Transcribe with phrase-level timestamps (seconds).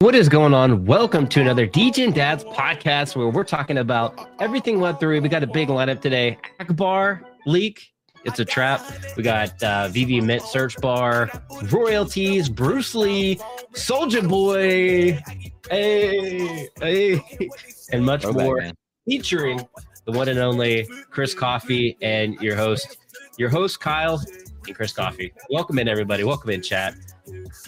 [0.00, 0.84] What is going on?
[0.84, 5.22] Welcome to another DJ and Dad's podcast where we're talking about everything went through.
[5.22, 6.36] We got a big lineup today.
[6.60, 7.94] Ackbar leak.
[8.26, 8.82] It's a trap.
[9.16, 11.30] We got uh, VeVe Mint Search Bar,
[11.70, 13.40] royalties, Bruce Lee,
[13.72, 15.18] Soldier Boy,
[15.70, 17.22] hey, hey,
[17.90, 18.56] and much Throwback, more.
[18.58, 18.74] man.
[19.08, 19.66] Featuring
[20.04, 22.98] the one and only Chris Coffee and your host,
[23.38, 24.20] your host Kyle
[24.66, 25.32] and Chris Coffee.
[25.48, 26.22] Welcome in, everybody.
[26.22, 26.94] Welcome in, chat.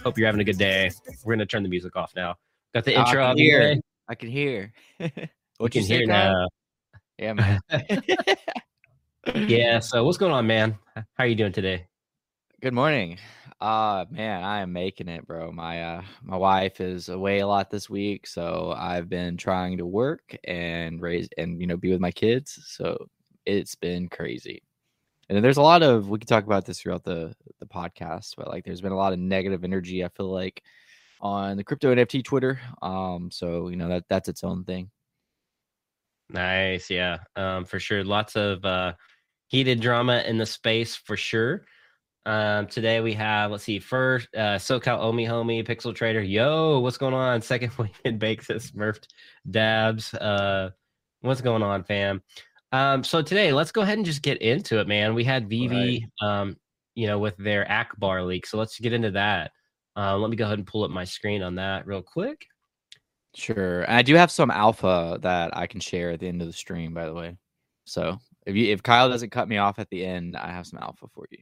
[0.03, 0.91] Hope you're having a good day.
[1.25, 2.37] We're gonna turn the music off now.
[2.75, 3.81] Got the I intro can out of hear.
[4.09, 4.73] I can hear.
[5.59, 6.47] What you say hear now.
[7.19, 7.61] Yeah, man.
[9.35, 9.81] Yeah.
[9.81, 10.79] So what's going on, man?
[10.95, 11.87] How are you doing today?
[12.63, 13.19] Good morning.
[13.61, 15.51] Uh man, I am making it, bro.
[15.51, 19.87] My uh my wife is away a lot this week, so I've been trying to
[19.87, 22.59] work and raise and you know be with my kids.
[22.67, 22.97] So
[23.45, 24.63] it's been crazy.
[25.29, 28.49] And there's a lot of we could talk about this throughout the the podcast, but
[28.49, 30.63] like there's been a lot of negative energy, I feel like,
[31.21, 32.61] on the crypto NFT Twitter.
[32.81, 34.91] Um, so you know that that's its own thing.
[36.31, 36.91] Nice.
[36.91, 37.19] Yeah.
[37.37, 38.05] Um, for sure.
[38.05, 38.95] Lots of uh
[39.49, 41.65] heated drama in the space for sure.
[42.27, 46.23] Um, today we have, let's see, first uh SoCal Omi Homie, Pixel Trader.
[46.23, 47.41] Yo, what's going on?
[47.43, 49.07] Second weekend bakes at Smurfed
[49.51, 50.15] Dabs.
[50.15, 50.71] Uh
[51.21, 52.23] what's going on, fam?
[52.73, 55.15] Um, so today let's go ahead and just get into it, man.
[55.15, 56.57] We had VeVe um,
[56.95, 58.45] you know, with their Ackbar leak.
[58.45, 59.53] So let's get into that.
[59.97, 62.45] Uh, let me go ahead and pull up my screen on that real quick.
[63.37, 63.83] Sure.
[63.83, 66.53] And I do have some alpha that I can share at the end of the
[66.53, 67.37] stream, by the way.
[67.85, 70.81] So if you if Kyle doesn't cut me off at the end, I have some
[70.81, 71.39] alpha for you.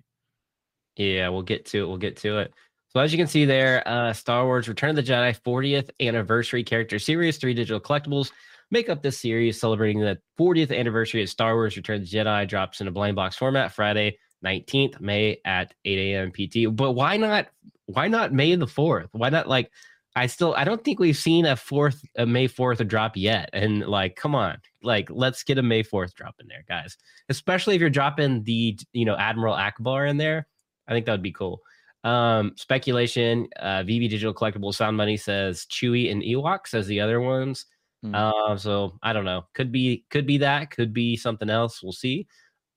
[0.97, 1.89] Yeah, we'll get to it.
[1.89, 2.53] We'll get to it.
[2.89, 6.65] So as you can see there, uh, Star Wars Return of the Jedi 40th anniversary
[6.65, 8.31] character series, three digital collectibles
[8.71, 12.49] make up this series celebrating the 40th anniversary of Star Wars Return of the Jedi
[12.49, 16.33] drops in a blind box format Friday 19th May at 8 a.m.
[16.33, 16.75] PT.
[16.75, 17.49] But why not
[17.87, 19.09] why not May the 4th?
[19.13, 19.71] Why not like
[20.15, 23.51] I still I don't think we've seen a fourth a May 4th drop yet.
[23.53, 26.97] And like, come on, like let's get a May 4th drop in there, guys.
[27.29, 30.47] Especially if you're dropping the you know Admiral Ackbar in there.
[30.89, 31.61] I think that would be cool.
[32.05, 37.21] Um, speculation, uh, VeVe Digital Collectibles Sound Money says Chewy and Ewok says the other
[37.21, 37.67] ones.
[38.07, 38.15] Hmm.
[38.15, 39.47] Uh, so I don't know.
[39.55, 41.83] Could be could be that, could be something else.
[41.83, 42.27] We'll see.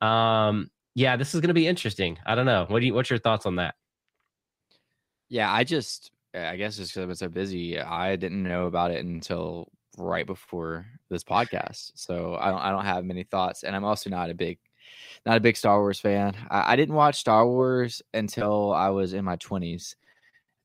[0.01, 2.17] Um, yeah, this is gonna be interesting.
[2.25, 2.65] I don't know.
[2.67, 3.75] What do you what's your thoughts on that?
[5.29, 8.91] Yeah, I just I guess just because I've been so busy, I didn't know about
[8.91, 11.91] it until right before this podcast.
[11.95, 13.63] So I don't I don't have many thoughts.
[13.63, 14.59] And I'm also not a big
[15.25, 16.35] not a big Star Wars fan.
[16.49, 19.95] I, I didn't watch Star Wars until I was in my twenties.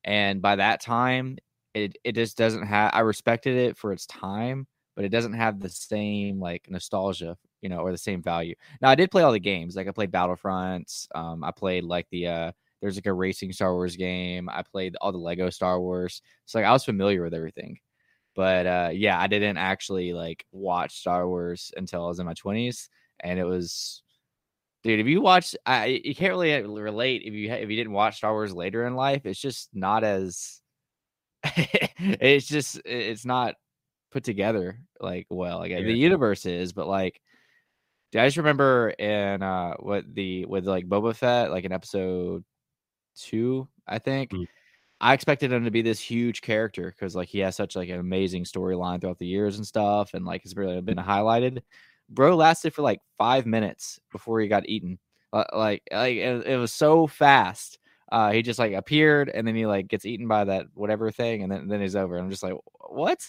[0.03, 1.37] And by that time,
[1.75, 5.59] it it just doesn't have I respected it for its time, but it doesn't have
[5.59, 8.55] the same like nostalgia, you know, or the same value.
[8.81, 9.75] Now I did play all the games.
[9.75, 11.07] Like I played Battlefronts.
[11.13, 14.49] Um, I played like the uh there's like a racing Star Wars game.
[14.49, 16.21] I played all the Lego Star Wars.
[16.45, 17.79] So like I was familiar with everything.
[18.35, 22.33] But uh yeah, I didn't actually like watch Star Wars until I was in my
[22.33, 22.89] 20s
[23.21, 24.01] and it was
[24.83, 27.93] dude, if you watch I you can't really uh, relate if you if you didn't
[27.93, 30.61] watch Star Wars later in life, it's just not as
[31.97, 33.55] it's just it's not
[34.11, 35.59] put together like well.
[35.59, 35.81] Like Yeah.
[35.81, 37.21] the universe is, but like
[38.11, 42.43] do I just remember in uh what the with like Boba Fett, like in episode
[43.15, 44.31] two, I think.
[44.31, 44.47] Mm.
[45.01, 47.99] I expected him to be this huge character because like he has such like an
[47.99, 51.61] amazing storyline throughout the years and stuff, and like it's really been highlighted.
[52.09, 54.99] Bro lasted for like five minutes before he got eaten.
[55.33, 57.79] Like like it, it was so fast.
[58.11, 61.43] Uh, he just like appeared and then he like gets eaten by that whatever thing,
[61.43, 62.17] and then then he's over.
[62.17, 62.53] I'm just like,
[62.89, 63.19] what?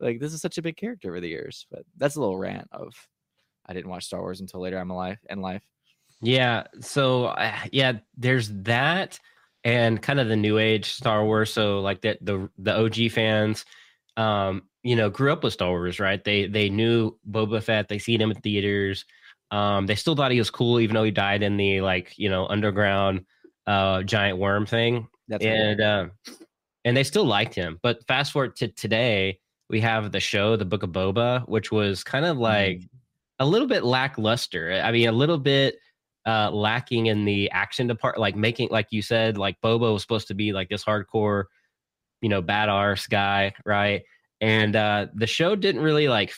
[0.00, 2.68] Like this is such a big character over the years, but that's a little rant
[2.72, 2.92] of
[3.66, 5.62] I didn't watch Star Wars until later in my life in life.
[6.20, 6.64] Yeah.
[6.80, 9.18] So uh, yeah, there's that
[9.64, 11.52] and kind of the new age Star Wars.
[11.52, 13.64] So like that the the OG fans,
[14.16, 16.22] um, you know, grew up with Star Wars, right?
[16.22, 17.88] They they knew Boba Fett.
[17.88, 19.04] They seen him in theaters.
[19.50, 22.28] Um, they still thought he was cool, even though he died in the like you
[22.30, 23.24] know underground
[23.66, 25.08] uh giant worm thing.
[25.28, 26.12] That's and um,
[26.84, 27.78] and they still liked him.
[27.82, 32.04] But fast forward to today, we have the show, the Book of Boba, which was
[32.04, 32.82] kind of like
[33.38, 34.80] a little bit lackluster.
[34.82, 35.76] I mean, a little bit
[36.26, 40.28] uh lacking in the action department, like making, like you said, like Boba was supposed
[40.28, 41.44] to be like this hardcore,
[42.20, 44.02] you know, bad arse guy, right?
[44.40, 46.32] And uh the show didn't really like.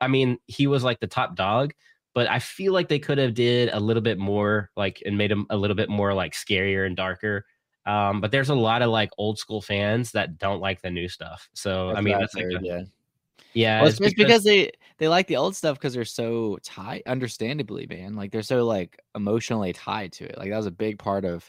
[0.00, 1.72] I mean, he was like the top dog,
[2.18, 5.30] but I feel like they could have did a little bit more, like, and made
[5.30, 7.44] them a little bit more like scarier and darker.
[7.86, 11.08] Um, but there's a lot of like old school fans that don't like the new
[11.08, 11.48] stuff.
[11.54, 12.82] So I mean, that's like a- yeah.
[13.54, 17.04] yeah, Well, it's, it's because they they like the old stuff because they're so tied.
[17.06, 20.36] Understandably, man, like they're so like emotionally tied to it.
[20.36, 21.48] Like that was a big part of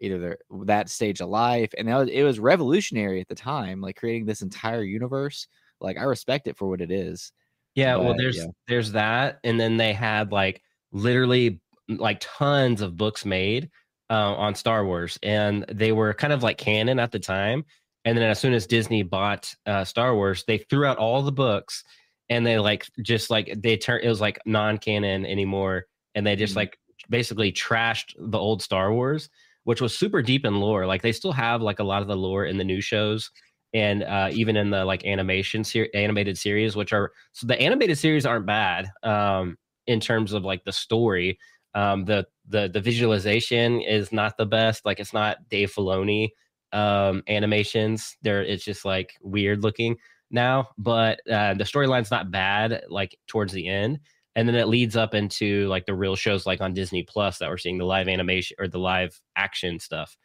[0.00, 3.80] either their, that stage of life, and that was, it was revolutionary at the time,
[3.80, 5.46] like creating this entire universe.
[5.80, 7.30] Like I respect it for what it is.
[7.74, 8.46] Yeah, well, there's yeah.
[8.68, 10.62] there's that, and then they had like
[10.92, 13.70] literally like tons of books made
[14.10, 17.64] uh, on Star Wars, and they were kind of like canon at the time.
[18.04, 21.32] And then as soon as Disney bought uh, Star Wars, they threw out all the
[21.32, 21.84] books,
[22.28, 25.84] and they like just like they turned it was like non-canon anymore,
[26.14, 26.56] and they just Mhm.
[26.56, 26.78] like
[27.08, 29.28] basically trashed the old Star Wars,
[29.64, 30.86] which was super deep in lore.
[30.86, 33.30] Like they still have like a lot of the lore in the new shows.
[33.72, 37.98] And uh, even in the like animation ser- animated series, which are so the animated
[37.98, 39.56] series aren't bad um,
[39.86, 41.38] in terms of like the story.
[41.74, 44.84] Um, the the the visualization is not the best.
[44.84, 46.30] Like it's not Dave Filoni
[46.72, 48.16] um, animations.
[48.22, 49.96] There, it's just like weird looking
[50.30, 50.70] now.
[50.76, 52.82] But uh, the storyline's not bad.
[52.88, 54.00] Like towards the end,
[54.36, 57.48] and then it leads up into like the real shows like on Disney Plus that
[57.48, 60.16] we're seeing the live animation or the live action stuff.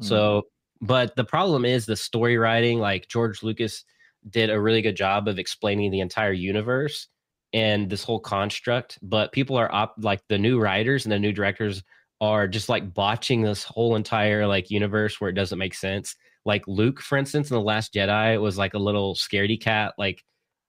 [0.00, 0.04] Mm.
[0.04, 0.42] So,
[0.80, 2.78] but the problem is the story writing.
[2.78, 3.84] Like George Lucas
[4.30, 7.08] did a really good job of explaining the entire universe
[7.52, 8.98] and this whole construct.
[9.02, 11.82] But people are op- like the new writers and the new directors
[12.20, 16.16] are just like botching this whole entire like universe where it doesn't make sense.
[16.44, 19.94] Like Luke, for instance, in the Last Jedi was like a little scaredy cat.
[19.98, 20.22] Like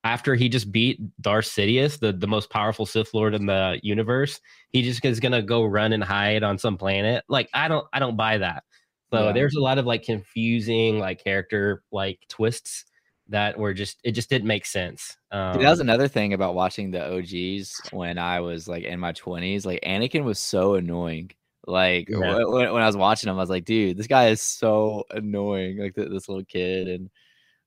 [0.04, 4.40] after he just beat Darth Sidious, the the most powerful Sith Lord in the universe,
[4.70, 7.24] he just is gonna go run and hide on some planet.
[7.28, 8.64] Like I don't I don't buy that.
[9.12, 9.32] So Yeah.
[9.32, 12.84] there's a lot of like confusing like character like twists
[13.28, 15.16] that were just it just didn't make sense.
[15.32, 19.00] Um, Dude, that was another thing about watching the OGs when I was like in
[19.00, 19.66] my 20s.
[19.66, 21.30] Like Anakin was so annoying.
[21.66, 22.36] Like Yeah.
[22.44, 25.78] when, when I was watching him, I was like, dude, this guy is so annoying.
[25.78, 27.10] Like th- this little kid, and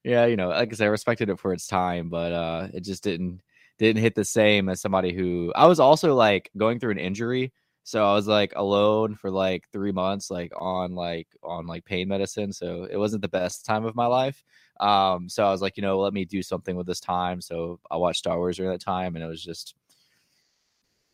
[0.03, 2.81] yeah, you know, like I said, I respected it for its time, but uh, it
[2.85, 3.41] just didn't
[3.77, 7.51] didn't hit the same as somebody who I was also like going through an injury,
[7.89, 12.07] so I was like alone for like three months, like on like on like pain
[12.07, 12.53] medicine.
[12.53, 14.43] So it wasn't the best time of my life.
[14.79, 17.41] Um, so I was like, you know, let me do something with this time.
[17.41, 19.73] So I watched Star Wars during that time, and it was just,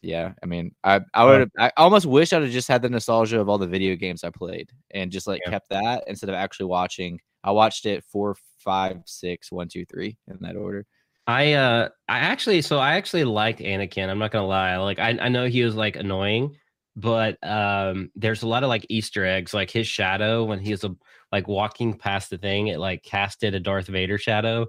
[0.02, 0.34] yeah.
[0.44, 3.48] I mean, I I would I almost wish I'd have just had the nostalgia of
[3.48, 5.52] all the video games I played and just like Yeah.
[5.52, 7.22] kept that instead of actually watching.
[7.44, 10.86] I watched it four, five, six, one, two, three in that order.
[11.28, 14.10] I uh I actually so I actually liked Anakin.
[14.10, 14.78] I'm not gonna lie.
[14.78, 16.56] Like I, I know he was like annoying,
[16.96, 20.84] but um there's a lot of like Easter eggs, like his shadow when he was
[20.84, 20.96] a,
[21.32, 24.68] like walking past the thing, it like casted a Darth Vader shadow.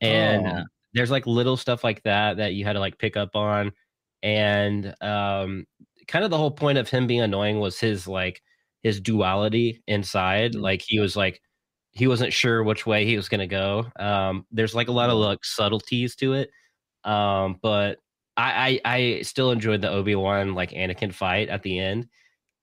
[0.00, 0.60] And Oh.
[0.60, 3.72] uh, there's like little stuff like that that you had to like pick up on.
[4.22, 5.66] And um
[6.08, 8.42] kind of the whole point of him being annoying was his like
[8.82, 10.54] his duality inside.
[10.54, 10.62] Mhm.
[10.62, 11.40] Like he was like
[11.92, 13.86] he wasn't sure which way he was going to go.
[13.98, 16.50] Um, there's like a lot of like subtleties to it.
[17.04, 18.00] Um, but
[18.36, 22.08] I, I, I still enjoyed the Obi Wan like Anakin fight at the end,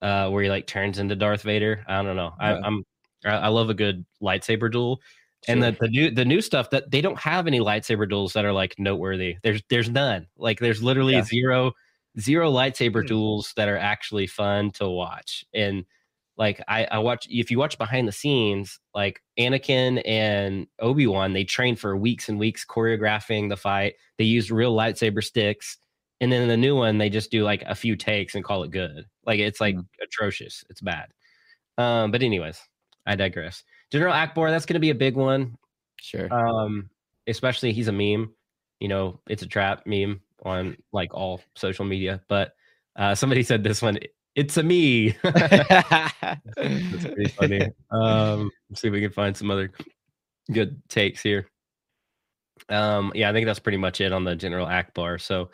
[0.02, 1.84] uh, where he like turns into Darth Vader.
[1.88, 2.34] I don't know.
[2.40, 2.62] I, Yeah.
[2.64, 2.84] I'm
[3.26, 5.00] I I love a good lightsaber duel.
[5.48, 8.46] And the, the new the new stuff that they don't have any lightsaber duels that
[8.46, 9.38] are like noteworthy.
[9.44, 10.28] There's there's none.
[10.38, 11.24] Like there's literally Yeah.
[11.24, 11.72] zero
[12.20, 13.08] zero lightsaber Hmm.
[13.08, 15.46] duels that are actually fun to watch.
[15.54, 15.86] And
[16.42, 21.34] like I, I watch if you watch behind the scenes, like Anakin and Obi Wan,
[21.34, 23.94] they trained for weeks and weeks choreographing the fight.
[24.18, 25.78] They used real lightsaber sticks,
[26.20, 28.64] and then in the new one, they just do like a few takes and call
[28.64, 29.06] it good.
[29.24, 29.86] Like it's like Mhm.
[30.02, 30.64] atrocious.
[30.72, 31.10] It's bad.
[31.78, 32.60] Um, but anyways,
[33.06, 33.64] I digress.
[33.92, 35.58] General Ackbar, that's going to be a big one.
[35.98, 36.28] Sure.
[36.34, 36.90] Um,
[37.28, 38.34] especially he's a meme.
[38.80, 42.20] You know, it's a trap meme on like all social media.
[42.28, 42.56] But
[42.96, 44.00] uh, somebody said this one.
[44.36, 45.10] It's a me.
[45.24, 46.12] That's
[46.56, 47.70] pretty funny.
[47.92, 49.72] Um, see if we can find some other
[50.52, 51.48] good takes here.
[52.70, 55.20] Um, yeah, I think that's pretty much it on the General Ackbar.
[55.20, 55.50] So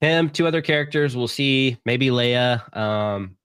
[0.00, 1.78] him, two other characters, we'll see.
[1.84, 2.76] Maybe Leia.
[2.76, 3.36] Um,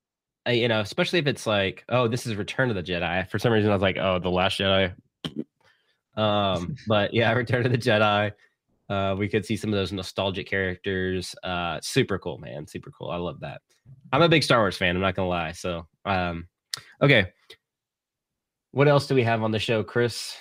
[0.47, 3.27] uh, you know, especially if it's like, oh, this is Return of the Jedi.
[3.29, 4.93] For some reason, I was like, oh, the Last Jedi.
[6.15, 8.31] Um, but yeah, Return of the Jedi.
[8.89, 11.35] Uh, we could see some of those nostalgic characters.
[11.43, 12.65] Uh, super cool, man.
[12.65, 13.11] Super cool.
[13.11, 13.61] I love that.
[14.11, 14.95] I'm a big Star Wars fan.
[14.95, 15.51] I'm not gonna lie.
[15.51, 16.47] So, um,
[17.01, 17.31] okay.
[18.71, 20.35] What else do we have on the show, Chris?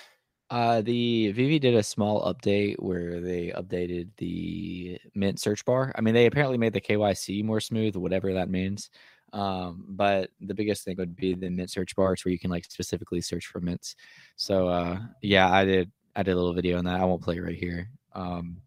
[0.49, 5.93] Uh, the VeVe did a small update where they updated the Mint search bar.
[5.95, 8.89] I mean, they apparently made the KYC more smooth, whatever that means.
[9.31, 12.49] Um, but the biggest thing would be the Mint search bar, it's where you can
[12.49, 13.95] like specifically search for mints.
[14.37, 15.91] So, uh, yeah, I did.
[16.15, 16.99] I did a little video on that.
[16.99, 17.87] I won't play right here.
[18.13, 18.57] Um,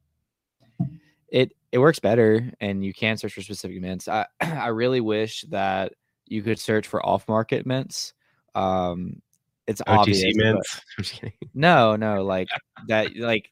[1.28, 4.08] it it works better, and you can search for specific mints.
[4.08, 5.94] I I really wish that
[6.26, 8.14] you could search for off market mints.
[8.54, 9.22] Um,
[9.66, 10.22] it's obvious.
[10.22, 10.80] OTC but- mints.
[10.98, 11.32] I'm just kidding.
[11.54, 12.48] no, no, like
[12.88, 13.50] that, like,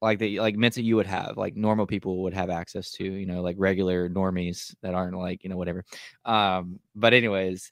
[0.00, 3.04] like the like mints that you would have, like normal people would have access to,
[3.04, 5.84] you know, like regular normies that aren't like you know whatever.
[6.24, 7.70] Um, but anyways,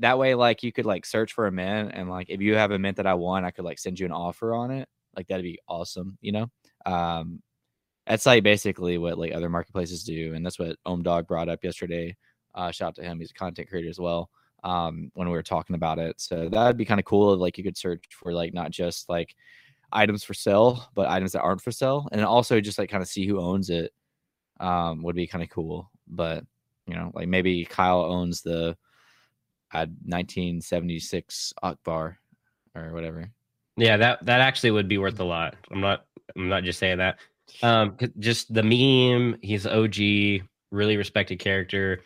[0.00, 2.72] that way, like you could like search for a mint, and like if you have
[2.72, 4.88] a mint that I want, I could like send you an offer on it.
[5.16, 6.50] Like that'd be awesome, you know.
[6.88, 7.42] Um,
[8.06, 11.62] that's like basically what like other marketplaces do, and that's what Ohm Dog brought up
[11.62, 12.16] yesterday.
[12.54, 14.30] Uh, shout out to him; he's a content creator as well.
[14.64, 17.36] Um, when we were talking about it, so that'd be kind of cool.
[17.36, 19.36] Like you could search for like not just like
[19.92, 23.08] items for sale, but items that aren't for sale, and also just like kind of
[23.08, 23.92] see who owns it.
[24.60, 26.44] Um, would be kind of cool, but
[26.86, 28.76] you know, like maybe Kyle owns the
[29.72, 32.16] uh, 1976 Ackbar
[32.74, 33.30] or whatever.
[33.78, 35.54] Yeah, that that actually would be worth a lot.
[35.70, 36.04] I'm not
[36.36, 37.18] I'm not just saying that.
[37.62, 39.38] Um, just the meme.
[39.40, 39.96] He's OG,
[40.70, 42.00] really respected character.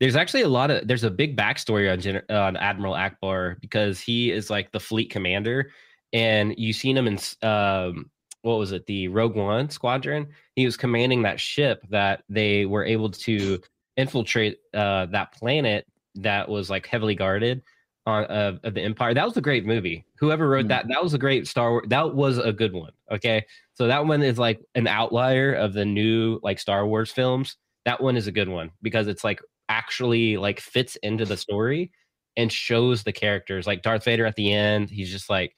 [0.00, 4.00] There's actually a lot of there's a big backstory on Gen- on Admiral Ackbar because
[4.00, 5.72] he is like the fleet commander,
[6.14, 8.10] and you've seen him in um
[8.42, 10.28] what was it the Rogue One squadron?
[10.56, 13.60] He was commanding that ship that they were able to
[13.98, 17.62] infiltrate uh, that planet that was like heavily guarded
[18.10, 19.14] on uh, of the Empire.
[19.14, 20.04] That was a great movie.
[20.18, 20.68] Whoever wrote mm-hmm.
[20.68, 21.86] that, that was a great Star Wars.
[21.88, 22.92] That was a good one.
[23.10, 27.56] Okay, so that one is like an outlier of the new like Star Wars films.
[27.84, 31.90] That one is a good one because it's like actually like fits into the story
[32.36, 33.66] and shows the characters.
[33.66, 35.56] Like Darth Vader at the end, he's just like,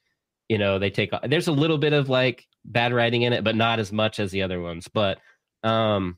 [0.49, 1.11] you know, they take.
[1.27, 4.31] There's a little bit of like bad writing in it, but not as much as
[4.31, 4.87] the other ones.
[4.87, 5.19] But
[5.63, 6.17] um,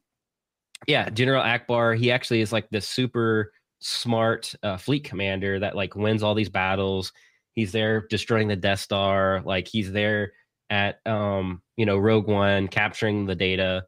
[0.87, 5.95] yeah, General Ackbar, he actually is like the super smart uh, fleet commander that like
[5.95, 7.11] wins all these battles.
[7.53, 9.41] He's there destroying the Death Star.
[9.45, 10.33] Like he's there
[10.69, 13.85] at um, you know, Rogue One capturing the data.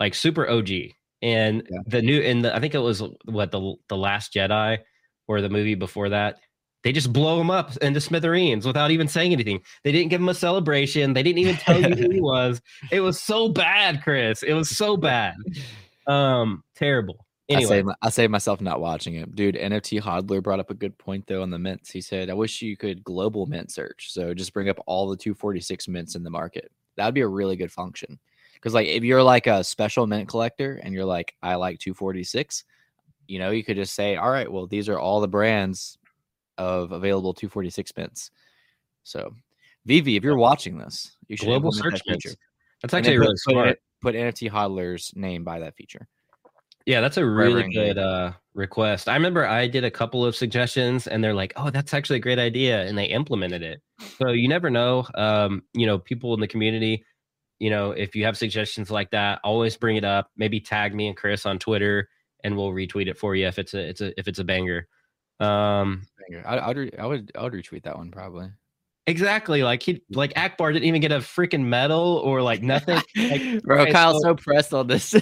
[0.00, 0.70] Like super OG.
[1.20, 1.78] And yeah.
[1.86, 4.78] the new in the I think it was what the the last Jedi
[5.26, 6.38] or the movie before that.
[6.84, 9.60] They just blow him up into smithereens without even saying anything.
[9.82, 11.12] They didn't give him a celebration.
[11.12, 12.60] They didn't even tell you who he was.
[12.92, 14.44] It was so bad, Chris.
[14.44, 15.34] It was so bad.
[16.06, 17.26] Um, terrible.
[17.48, 19.54] Anyway, I say, I myself not watching it, dude.
[19.54, 21.90] NFT Hodler brought up a good point though on the mints.
[21.90, 25.16] He said, "I wish you could global mint search, so just bring up all the
[25.16, 26.70] 246 mints in the market.
[26.96, 28.18] That would be a really good function."
[28.54, 32.64] Because like if you're like a special mint collector and you're like, I like 246,
[33.28, 35.96] you know, you could just say, all right, well, these are all the brands
[36.56, 38.30] of available 246 mints.
[39.04, 39.34] So,
[39.86, 42.36] VeVe, if you're watching this, you should global search that feature.
[42.82, 43.68] That's actually really put, smart.
[44.02, 46.08] Put, put NFT hodler's name by that feature.
[46.88, 49.10] Yeah, that's a really good uh, request.
[49.10, 52.20] I remember I did a couple of suggestions, and they're like, "Oh, that's actually a
[52.20, 53.82] great idea," and they implemented it.
[54.16, 55.06] So you never know.
[55.14, 57.04] Um, you know, people in the community.
[57.58, 60.30] You know, if you have suggestions like that, always bring it up.
[60.38, 62.08] Maybe tag me and Chris on Twitter,
[62.42, 64.88] and we'll retweet it for you if it's a it's a if it's a banger.
[65.40, 66.06] Um.
[66.46, 68.48] I, I would I would I would retweet that one probably.
[69.08, 69.62] Exactly.
[69.62, 73.00] Like he like Ackbar didn't even get a freaking medal or like nothing.
[73.16, 75.12] Like, bro, okay, Kyle's so, so, pressed on this.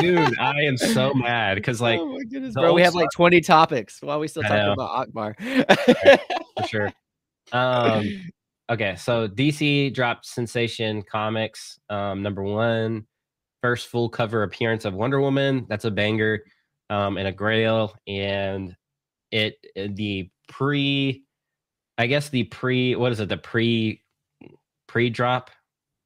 [0.00, 3.42] dude, I am so mad because like oh my goodness, bro, we have like 20
[3.42, 5.34] topics while we still talking about Ackbar.
[5.38, 6.20] right,
[6.56, 6.92] for sure.
[7.52, 8.32] Um
[8.70, 13.04] okay, so DC dropped Sensation Comics, um, number one,
[13.60, 15.66] first full cover appearance of Wonder Woman.
[15.68, 16.44] That's a banger,
[16.88, 18.74] um, and a grail, and
[19.30, 21.24] it the pre
[21.98, 23.28] I guess the pre what is it?
[23.28, 24.02] The pre
[24.86, 25.50] pre drop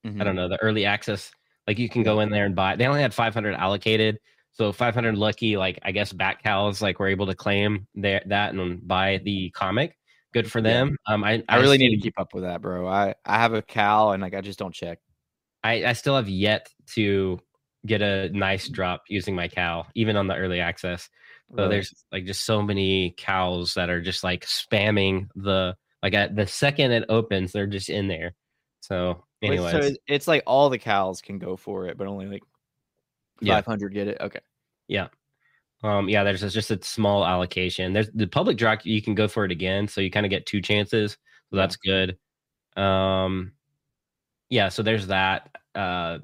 [0.07, 0.21] mm-hmm.
[0.21, 0.43] I don't mm-hmm.
[0.43, 1.31] know the early access
[1.67, 4.19] like you can go in there and buy they only had 500 allocated.
[4.53, 8.55] So 500 lucky like I guess Bat Cowls like were able to claim their, that
[8.55, 9.97] and buy the comic.
[10.35, 10.97] Good for them.
[11.09, 11.15] Yeah.
[11.15, 12.87] um I I, I really see, need to keep up with that bro.
[12.87, 14.99] I I have a cow and like I just don't check.
[15.63, 17.41] I I still have yet to
[17.87, 21.09] get a nice drop using my cow even on the early access
[21.57, 21.71] so right.
[21.71, 26.47] there's like just so many cows that are just like spamming the like at the
[26.47, 28.35] second it opens, they're just in there.
[28.81, 32.43] So anyway, so it's like all the cows can go for it, but only like
[33.45, 34.05] 500 yeah.
[34.05, 34.21] get it.
[34.21, 34.41] Okay.
[34.89, 35.09] Yeah.
[35.83, 37.93] Um, yeah, there's just a small allocation.
[37.93, 40.47] There's the public drop, you can go for it again, so you kind of get
[40.47, 41.17] two chances.
[41.51, 42.19] So that's good.
[42.77, 43.53] Um,
[44.51, 45.57] yeah, so there's that.
[45.75, 46.19] Uh,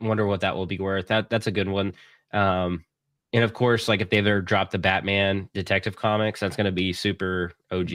[0.00, 1.08] wonder what that will be worth.
[1.08, 1.92] That that's a good one.
[2.32, 2.84] Um,
[3.34, 6.72] and of course, like if they ever drop the Batman Detective Comics, that's going to
[6.72, 7.90] be super OG.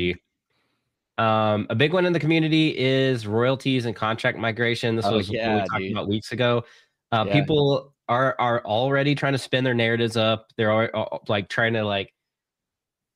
[1.17, 4.97] Um, a big one in the community is royalties and contract migration.
[4.97, 5.91] This oh, was yeah, what we talked dude.
[5.93, 6.65] about weeks ago.
[7.13, 7.33] Uh, yeah.
[7.33, 10.47] People are are already trying to spin their narratives up.
[10.57, 12.13] They're all, all, like trying to like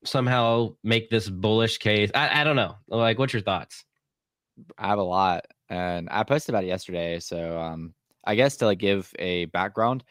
[0.04, 2.10] somehow make this bullish case.
[2.14, 2.76] I, I don't know.
[2.88, 3.84] Like, what's your thoughts?
[4.78, 7.20] I have a lot, and I posted about it yesterday.
[7.20, 7.92] So, um,
[8.24, 10.04] I guess to like give a background,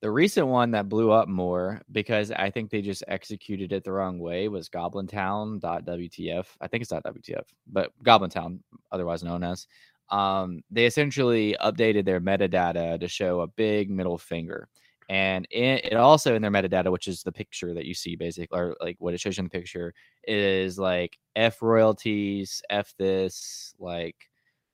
[0.00, 3.92] the recent one that blew up more because I think they just executed it the
[3.92, 6.46] wrong way was Goblin Town.wtf.
[6.60, 8.62] I think it's not .wtf, but Goblin Town,
[8.92, 9.66] otherwise known as.
[10.10, 14.68] Um, they essentially updated their metadata to show a big middle finger.
[15.08, 18.56] And in, it also in their metadata, which is the picture that you see, basically,
[18.56, 23.74] or like what it shows you in the picture, is like F royalties, F this,
[23.78, 24.16] like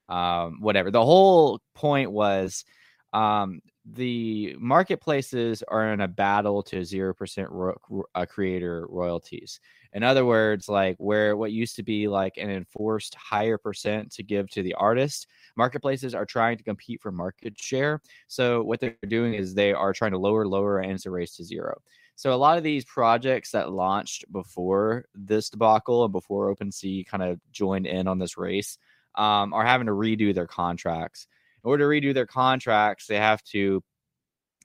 [0.09, 0.91] um, whatever.
[0.91, 2.65] The whole point was
[3.13, 9.59] um, the marketplaces are in a battle to 0% ro- uh, creator royalties.
[9.93, 14.23] In other words, like where what used to be like an enforced higher percent to
[14.23, 18.01] give to the artist, marketplaces are trying to compete for market share.
[18.27, 21.35] So what they're doing is they are trying to lower, lower, and it's a race
[21.37, 21.79] to zero.
[22.15, 27.23] So a lot of these projects that launched before this debacle and before OpenSea kind
[27.23, 28.77] of joined in on this race
[29.15, 31.27] um, are having to redo their contracts.
[31.65, 33.83] In order to redo their contracts, they have to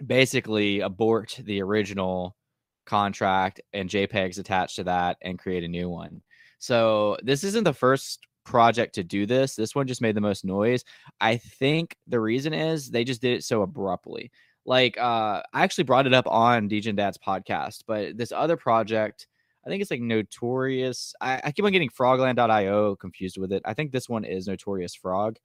[0.07, 2.37] basically abort the original
[2.85, 6.21] contract and JPEGs attached to that and create a new one.
[6.59, 9.55] So this isn't the first project to do this.
[9.55, 10.85] This one just made the most noise.
[11.23, 14.31] I think the reason is they just did it so abruptly.
[14.67, 19.27] Like uh I actually brought it up on DJ Dad's podcast, but this other project,
[19.67, 21.15] I think it's like Notorious.
[21.19, 23.63] I, I keep on getting frogland.io confused with it.
[23.65, 25.39] I think this one is Notorious Frog.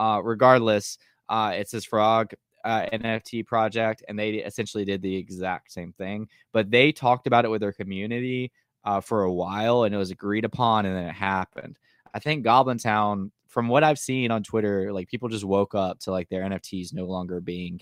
[0.00, 2.32] Uh regardless, uh it says frog
[2.64, 6.28] uh, NFT project, and they essentially did the exact same thing.
[6.52, 8.52] But they talked about it with their community
[8.84, 11.78] uh, for a while, and it was agreed upon, and then it happened.
[12.14, 16.00] I think Goblin Town, from what I've seen on Twitter, like people just woke up
[16.00, 17.80] to like their NFTs no longer being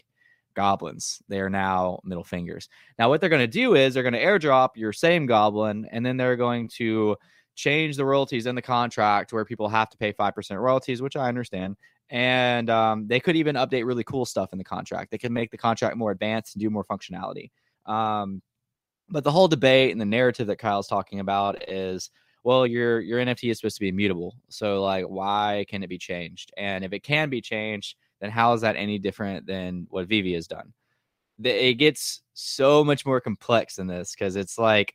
[0.55, 1.23] goblins.
[1.29, 2.69] They are now middle fingers.
[2.99, 6.05] Now, what they're going to do is they're going to airdrop your same goblin, and
[6.05, 7.17] then they're going to
[7.55, 11.29] change the royalties in the contract where people have to pay 5% royalties, which I
[11.29, 11.77] understand
[12.11, 15.11] and um, they could even update really cool stuff in the contract.
[15.11, 17.51] They could make the contract more advanced and do more functionality.
[17.87, 18.43] Um,
[19.11, 22.11] but the whole debate and the narrative that Kyle's talking about is,
[22.45, 24.37] well, your your NFT is supposed to be immutable.
[24.49, 26.53] So like, why can it be changed?
[26.57, 30.35] And if it can be changed, then how is that any different than what VeVe
[30.35, 30.73] has done?
[31.43, 34.95] It gets so much more complex than this because it's like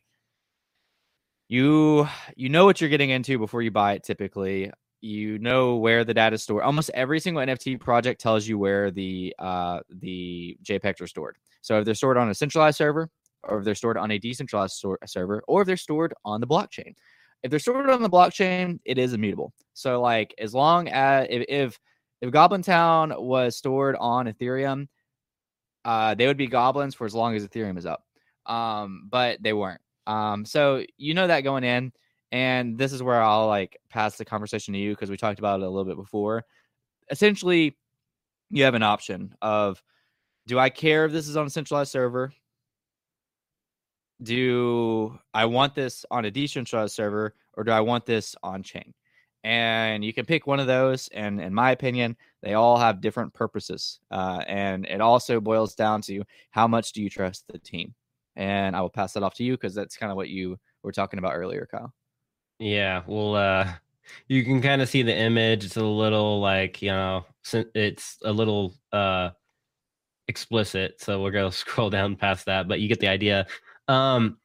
[1.48, 4.70] you you know what you're getting into before you buy it typically
[5.04, 6.64] you know where the data is stored.
[6.64, 11.36] Almost every single NFT project tells you where the uh, the JPEGs are stored.
[11.60, 13.10] So if they're stored on a centralized server,
[13.42, 16.94] or if they're stored on a decentralized server, or if they're stored on the blockchain.
[17.42, 19.52] If they're stored on the blockchain, it is immutable.
[19.74, 21.78] So like as long as if if,
[22.22, 24.88] if Goblin Town was stored on Ethereum,
[25.84, 28.02] uh, they would be goblins for as long as Ethereum is up.
[28.46, 29.82] Um, but they weren't.
[30.06, 31.92] Um, so you know that going in.
[32.34, 35.60] And this is where I'll like pass the conversation to you because we talked about
[35.60, 36.44] it a little bit before.
[37.08, 37.76] Essentially,
[38.50, 39.80] you have an option of
[40.48, 42.32] do I care if this is on a centralized server?
[44.20, 48.92] Do I want this on a decentralized server or do I want this on chain?
[49.44, 51.06] And you can pick one of those.
[51.12, 54.00] And in my opinion, they all have different purposes.
[54.10, 57.94] Uh, and it also boils down to how much do you trust the team?
[58.34, 60.90] And I will pass that off to you because that's kind of what you were
[60.90, 61.94] talking about earlier, Kyle.
[62.64, 63.74] Yeah, well, uh,
[64.26, 65.66] you can kind of see the image.
[65.66, 69.30] It's a little like you know, it's a little uh
[70.28, 70.98] explicit.
[70.98, 73.46] So we're gonna scroll down past that, but you get the idea.
[73.88, 74.38] Um,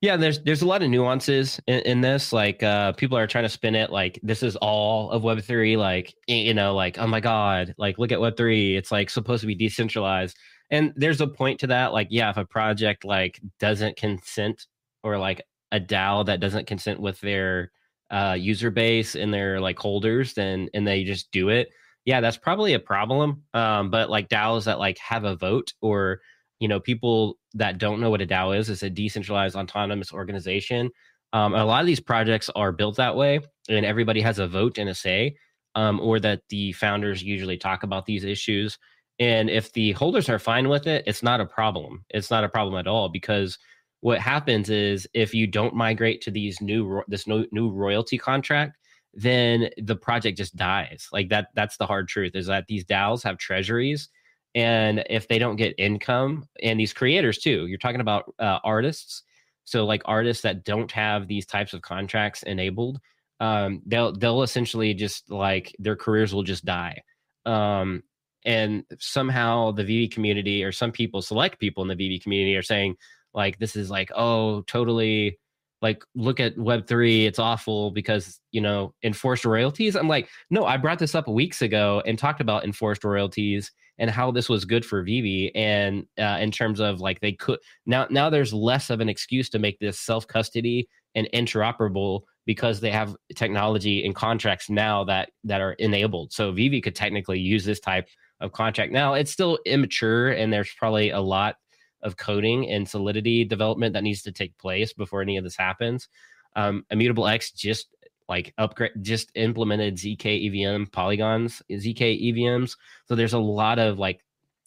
[0.00, 2.32] yeah, there's there's a lot of nuances in, in this.
[2.32, 5.76] Like uh, people are trying to spin it like this is all of Web three.
[5.76, 8.74] Like you know, like oh my god, like look at Web three.
[8.74, 10.34] It's like supposed to be decentralized.
[10.70, 11.92] And there's a point to that.
[11.92, 14.66] Like yeah, if a project like doesn't consent
[15.02, 17.72] or like a DAO that doesn't consent with their
[18.10, 21.68] uh, user base and their like holders, then and they just do it.
[22.04, 23.42] Yeah, that's probably a problem.
[23.52, 26.20] Um, but like DAOs that like have a vote or
[26.60, 30.90] you know people that don't know what a DAO is, it's a decentralized autonomous organization.
[31.32, 34.78] Um, a lot of these projects are built that way, and everybody has a vote
[34.78, 35.36] and a say,
[35.74, 38.78] um, or that the founders usually talk about these issues.
[39.18, 42.04] And if the holders are fine with it, it's not a problem.
[42.10, 43.58] It's not a problem at all because
[44.00, 48.76] what happens is if you don't migrate to these new this new, royalty contract
[49.14, 51.08] then the project just dies.
[51.12, 54.08] Like that that's the hard truth is that these DAOs have treasuries
[54.54, 59.22] and if they don't get income and these creators too you're talking about uh, artists.
[59.64, 63.00] So like artists that don't have these types of contracts enabled
[63.40, 67.02] um, they'll they'll essentially just like their careers will just die.
[67.46, 68.02] Um,
[68.44, 72.62] and somehow the VeVe community or some people select people in the VeVe community are
[72.62, 72.96] saying
[73.34, 75.38] like this is like oh totally
[75.80, 80.76] like look at web3 it's awful because you know enforced royalties i'm like no i
[80.76, 84.84] brought this up weeks ago and talked about enforced royalties and how this was good
[84.86, 89.00] for VeVe and uh, in terms of like they could now now there's less of
[89.00, 94.70] an excuse to make this self custody and interoperable because they have technology and contracts
[94.70, 96.32] now that that are enabled.
[96.32, 98.08] So VeVe could technically use this type
[98.40, 98.92] of contract.
[98.92, 101.56] Now it's still immature, and there's probably a lot
[102.02, 106.08] of coding and solidity development that needs to take place before any of this happens.
[106.56, 107.88] Um, Immutable X just
[108.28, 114.20] like upgrade just implemented zkEVM polygons zkEVMs so there's a lot of like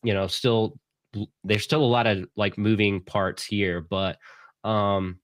[0.04, 0.78] you know still
[1.44, 4.18] there's still a lot of like moving parts here but
[4.64, 5.20] um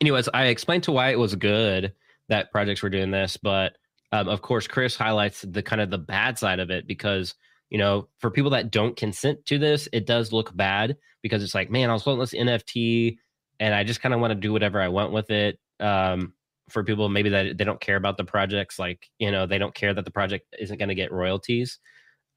[0.00, 1.92] anyways i explained to why it was good
[2.28, 3.76] that projects were doing this but
[4.12, 7.34] um, of course chris highlights the kind of the bad side of it because
[7.72, 11.54] you know for people that don't consent to this it does look bad because it's
[11.54, 13.16] like man i was holding this nft
[13.58, 15.58] and i just kind of want to do whatever i want with it.
[15.80, 16.34] Um
[16.68, 19.74] for people maybe that they don't care about the projects like you know they don't
[19.74, 21.78] care that the project isn't going to get royalties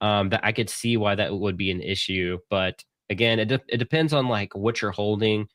[0.00, 3.60] um that i could see why that would be an issue but again it, de-
[3.68, 5.46] it depends on like what you're holding.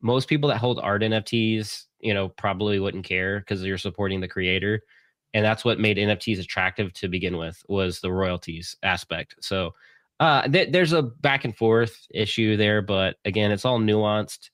[0.00, 4.28] Most people that hold art nfts you know probably wouldn't care because you're supporting the
[4.28, 4.82] creator
[5.34, 9.36] and that's what made nfts attractive to begin with was the royalties aspect.
[9.40, 9.74] So
[10.20, 14.50] uh th- there's a back and forth issue there but again it's all nuanced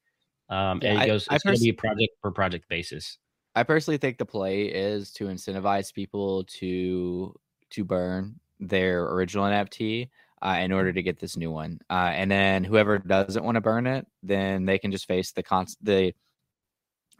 [0.50, 3.18] um and it goes I, it's pers- going to be project per project basis.
[3.54, 7.34] I personally think the play is to incentivize people to
[7.70, 10.08] to burn their original NFT
[10.42, 13.60] uh, in order to get this new one, uh, and then whoever doesn't want to
[13.60, 16.12] burn it, then they can just face the con- the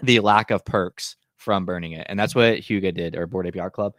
[0.03, 3.57] the lack of perks from burning it, and that's what Yuga did or Bored Ape
[3.57, 3.95] Yacht Club.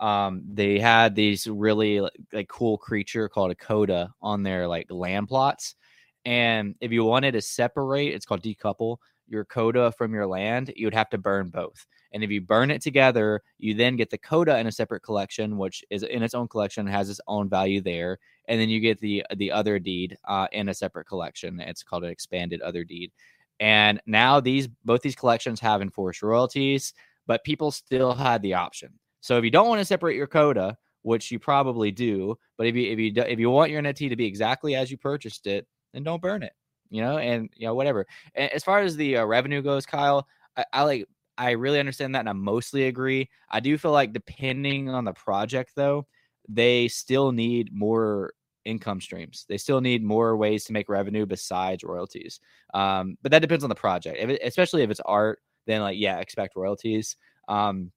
[0.00, 2.00] Um, they had these really
[2.32, 5.76] like cool creature called a Koda on their like land plots,
[6.24, 10.86] and if you wanted to separate, it's called decouple your Koda from your land, you
[10.86, 11.86] would have to burn both.
[12.12, 15.58] And if you burn it together, you then get the Koda in a separate collection,
[15.58, 18.18] which is in its own collection, has its own value there.
[18.46, 21.60] And then you get the the other deed uh, in a separate collection.
[21.60, 23.12] It's called an expanded other deed.
[23.60, 26.92] And now these both these collections have enforced royalties,
[27.26, 28.92] but people still had the option.
[29.20, 32.76] So if you don't want to separate your Koda, which you probably do, but if
[32.76, 35.66] you if you if you want your NFT to be exactly as you purchased it,
[35.92, 36.52] then don't burn it
[36.90, 38.06] you know, and you know whatever.
[38.34, 42.14] And as far as the uh, revenue goes, Kyle, I, I like I really understand
[42.14, 43.28] that, and I mostly agree.
[43.50, 46.06] I do feel like depending on the project, though,
[46.48, 48.32] they still need more
[48.68, 49.46] income streams.
[49.48, 52.38] They still need more ways to make revenue besides royalties.
[52.74, 55.40] Um, but that depends on the project, if it, especially if it's art.
[55.66, 57.16] Then, like, yeah, expect royalties.
[57.48, 57.90] Um,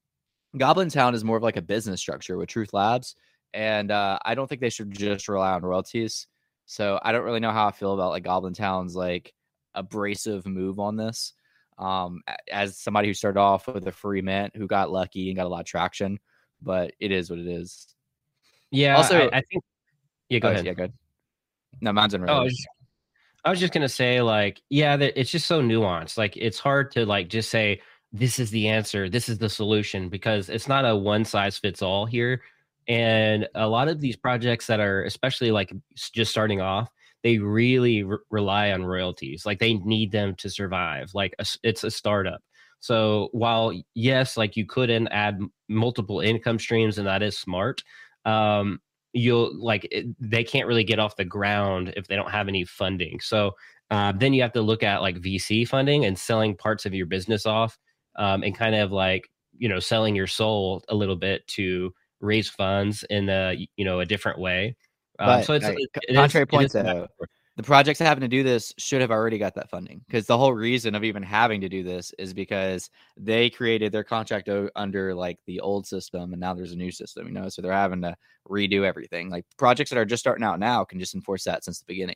[0.57, 3.15] Goblin Town is more of like a business structure with Truth Labs,
[3.53, 6.27] and uh, I don't think they should just rely on royalties.
[6.65, 9.33] So I don't really know how I feel about like Goblin Town's like
[9.73, 11.33] abrasive move on this.
[11.77, 15.47] Um, as somebody who started off with a free mint who got lucky and got
[15.47, 16.19] a lot of traction,
[16.61, 17.87] but it is what it is.
[18.69, 18.97] Yeah.
[18.97, 19.63] Also, I, I think.
[20.31, 20.65] Yeah, go oh, ahead.
[20.65, 20.93] Yeah, good.
[21.81, 22.29] No, mine's in red.
[22.31, 22.67] Oh, I was, just,
[23.43, 26.17] I was just gonna say, like, yeah, it's just so nuanced.
[26.17, 27.81] Like, it's hard to like just say
[28.13, 31.81] this is the answer, this is the solution, because it's not a one size fits
[31.81, 32.41] all here.
[32.87, 35.73] And a lot of these projects that are, especially like
[36.13, 36.89] just starting off,
[37.23, 39.45] they really re- rely on royalties.
[39.45, 41.11] Like they need them to survive.
[41.13, 42.41] Like a, it's a startup.
[42.79, 47.83] So while yes, like you couldn't add multiple income streams, and that is smart,
[48.23, 48.79] um,
[49.13, 52.65] you'll like it, they can't really get off the ground if they don't have any
[52.65, 53.19] funding.
[53.19, 53.51] So
[53.89, 57.05] uh, then you have to look at like VC funding and selling parts of your
[57.05, 57.77] business off,
[58.15, 62.49] um, and kind of like you know selling your soul a little bit to raise
[62.49, 64.75] funds in a you know a different way.
[65.19, 66.75] Um, so it's it, it contrary is, points.
[66.75, 66.85] It
[67.57, 70.53] the projects having to do this should have already got that funding because the whole
[70.53, 75.37] reason of even having to do this is because they created their contract under like
[75.45, 78.15] the old system and now there's a new system you know so they're having to
[78.49, 81.79] redo everything like projects that are just starting out now can just enforce that since
[81.79, 82.15] the beginning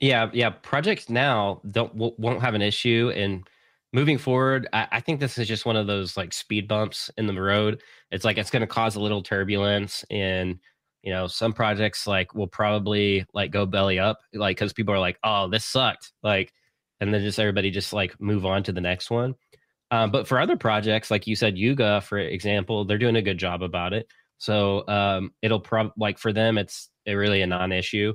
[0.00, 3.48] yeah yeah projects now don't won't have an issue and
[3.92, 7.26] moving forward, I, I, think this is just one of those like speed bumps in
[7.26, 7.82] the road.
[8.10, 10.58] It's like it's going to cause a little turbulence, and
[11.02, 14.98] you know, some projects like will probably like go belly up, like because people are
[14.98, 16.52] like, "Oh, this sucked," like,
[17.00, 19.34] and then just everybody just like move on to the next one.
[19.90, 23.38] Um, but for other projects, like you said, Yuga, for example, they're doing a good
[23.38, 24.06] job about it.
[24.38, 28.14] So um, it'll probably like for them, it's really a non-issue.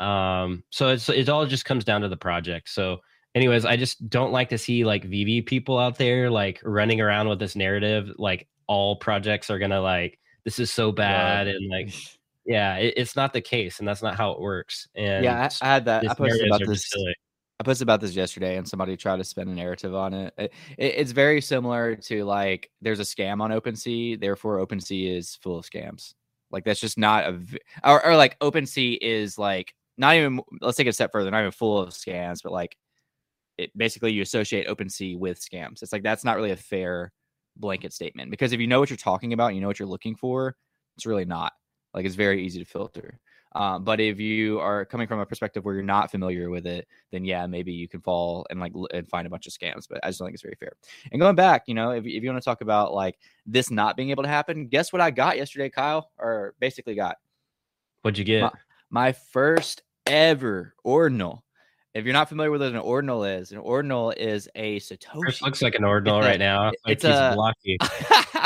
[0.00, 2.68] Um, so it's it all just comes down to the project.
[2.68, 2.98] So
[3.34, 7.28] anyways, I just don't like to see like VeVe people out there like running around
[7.28, 11.94] with this narrative like all projects are gonna like this is so bad and like
[12.44, 14.88] yeah, it, it's not the case and that's not how it works.
[14.94, 16.08] And yeah, I, I had that.
[16.08, 16.90] I posted about this.
[17.60, 20.34] I posted about this yesterday, and somebody tried to spin a narrative on it.
[20.36, 20.94] It, it.
[20.96, 25.64] It's very similar to like there's a scam on OpenSea, therefore OpenSea is full of
[25.64, 26.14] scams.
[26.50, 27.40] Like that's just not a
[27.84, 31.40] or, or like OpenSea is like not even let's take it a step further, not
[31.40, 32.76] even full of scams, but like
[33.58, 35.82] it basically you associate OpenSea with scams.
[35.82, 37.12] It's like that's not really a fair
[37.56, 39.88] blanket statement because if you know what you're talking about, and you know what you're
[39.88, 40.56] looking for,
[40.96, 41.52] it's really not.
[41.94, 43.18] Like it's very easy to filter.
[43.54, 46.88] Um, but if you are coming from a perspective where you're not familiar with it,
[47.10, 49.86] then yeah, maybe you can fall and like and find a bunch of scams.
[49.88, 50.72] But I just don't think it's very fair.
[51.10, 53.96] And going back, you know, if, if you want to talk about like this not
[53.96, 56.10] being able to happen, guess what I got yesterday, Kyle?
[56.18, 57.16] Or basically got.
[58.00, 58.42] What'd you get?
[58.42, 58.52] My,
[58.90, 61.44] my first ever ordinal.
[61.94, 65.28] If you're not familiar with what an ordinal is, an ordinal is a Satoshi.
[65.28, 66.64] It looks like an ordinal It's right now.
[66.66, 67.76] Like it's a- blocky.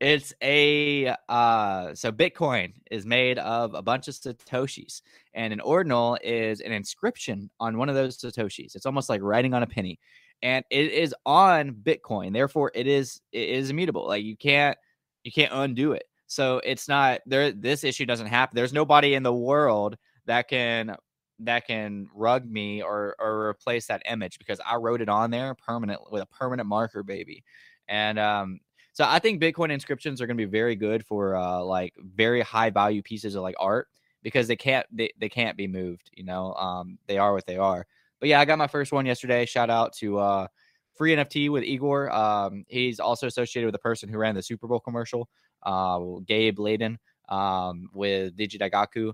[0.00, 5.00] it's a uh so bitcoin is made of a bunch of satoshis
[5.32, 9.54] and an ordinal is an inscription on one of those satoshis it's almost like writing
[9.54, 9.98] on a penny
[10.42, 14.76] and it is on bitcoin therefore it is it is immutable like you can't
[15.24, 19.22] you can't undo it so it's not there this issue doesn't happen there's nobody in
[19.22, 19.96] the world
[20.26, 20.94] that can
[21.38, 25.54] that can rug me or or replace that image because i wrote it on there
[25.54, 27.44] permanent with a permanent marker baby
[27.88, 28.60] and um
[28.96, 32.40] so I think Bitcoin inscriptions are going to be very good for uh, like very
[32.40, 33.88] high value pieces of like art
[34.22, 36.10] because they can't they, they can't be moved.
[36.14, 37.86] You know, um, they are what they are.
[38.20, 39.44] But yeah, I got my first one yesterday.
[39.44, 40.46] Shout out to uh,
[40.94, 42.10] Free NFT with Igor.
[42.10, 45.28] Um, he's also associated with the person who ran the Super Bowl commercial,
[45.62, 46.96] uh, Gabe Leydon,
[47.28, 49.12] um, with Digidaigaku.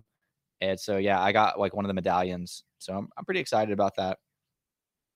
[0.63, 2.63] And so yeah, I got like one of the medallions.
[2.79, 4.19] So I'm, I'm pretty excited about that.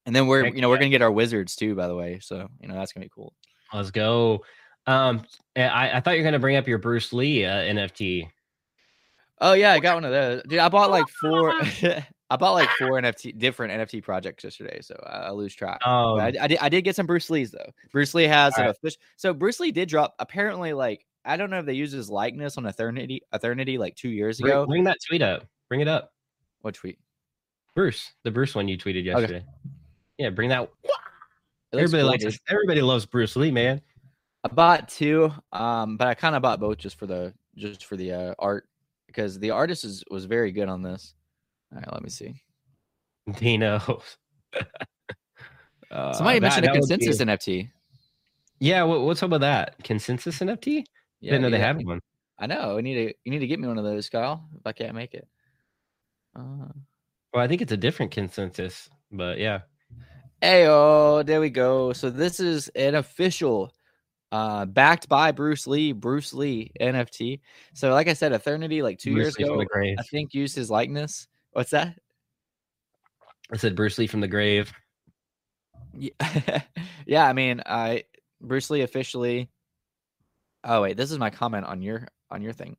[0.05, 2.19] And then we're you know we're gonna get our wizards too, by the way.
[2.21, 3.33] So you know that's gonna be cool.
[3.73, 4.45] Let's go.
[4.87, 5.23] Um,
[5.57, 8.29] I, I thought you were gonna bring up your Bruce Lee uh, NFT.
[9.41, 10.43] Oh yeah, I got one of those.
[10.49, 11.53] Dude, I bought like four.
[12.29, 15.81] I bought like four NFT different NFT projects yesterday, so I, I lose track.
[15.87, 16.59] Oh, Um, I, I did.
[16.59, 17.71] I did get some Bruce Lee's though.
[17.93, 18.77] Bruce Lee has an Alright.
[18.77, 19.01] official.
[19.17, 20.15] So Bruce Lee did drop.
[20.19, 23.21] Apparently, like I don't know if they used his likeness on Ethernity.
[23.35, 24.65] Ethernity like two years ago.
[24.67, 25.47] bring that tweet up.
[25.69, 26.13] Bring it up,
[26.61, 26.99] What tweet?
[27.75, 28.13] Bruce.
[28.23, 29.45] The Bruce one you tweeted yesterday.
[30.19, 30.71] Yeah, bring that.
[31.73, 32.25] Everybody cool, likes.
[32.25, 32.39] dude.
[32.49, 33.83] Everybody loves Bruce Lee, man.
[34.45, 37.97] I bought two, um, but I kind of bought both just for the just for
[37.97, 38.69] the uh, art
[39.09, 41.15] because the artist is, was very good on this.
[41.73, 42.41] All right, let me see.
[43.39, 44.03] Dino.
[45.89, 47.71] Uh, Somebody that- mentioned a that would be- consensus NFT.
[48.59, 49.77] Yeah, what, what's up with that?
[49.85, 50.85] Consensus NFT?
[51.21, 52.01] Yeah, Didn't know they had one.
[52.39, 52.77] I know.
[52.77, 53.15] I need to.
[53.25, 54.49] You need to get me one of those, Kyle.
[54.59, 55.27] If I can't make it.
[56.35, 56.69] Uh,
[57.33, 59.61] Well, I think it's a different consensus, but yeah.
[60.41, 61.95] Hey, oh, there we go.
[61.95, 63.73] So this is an official,
[64.33, 67.41] uh, backed by Bruce Lee, Bruce Lee NFT.
[67.73, 69.95] So, like I said, Ethernity, like two Bruce years Lee ago.
[69.99, 71.27] I think used his likeness.
[71.53, 71.99] What's that?
[73.51, 74.73] I said Bruce Lee from the grave.
[75.95, 76.61] Yeah,
[77.07, 77.27] yeah.
[77.27, 78.05] I mean, I
[78.41, 79.49] Bruce Lee officially.
[80.67, 82.77] Oh wait, this is my comment on your on your thing.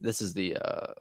[0.00, 0.92] This is the uh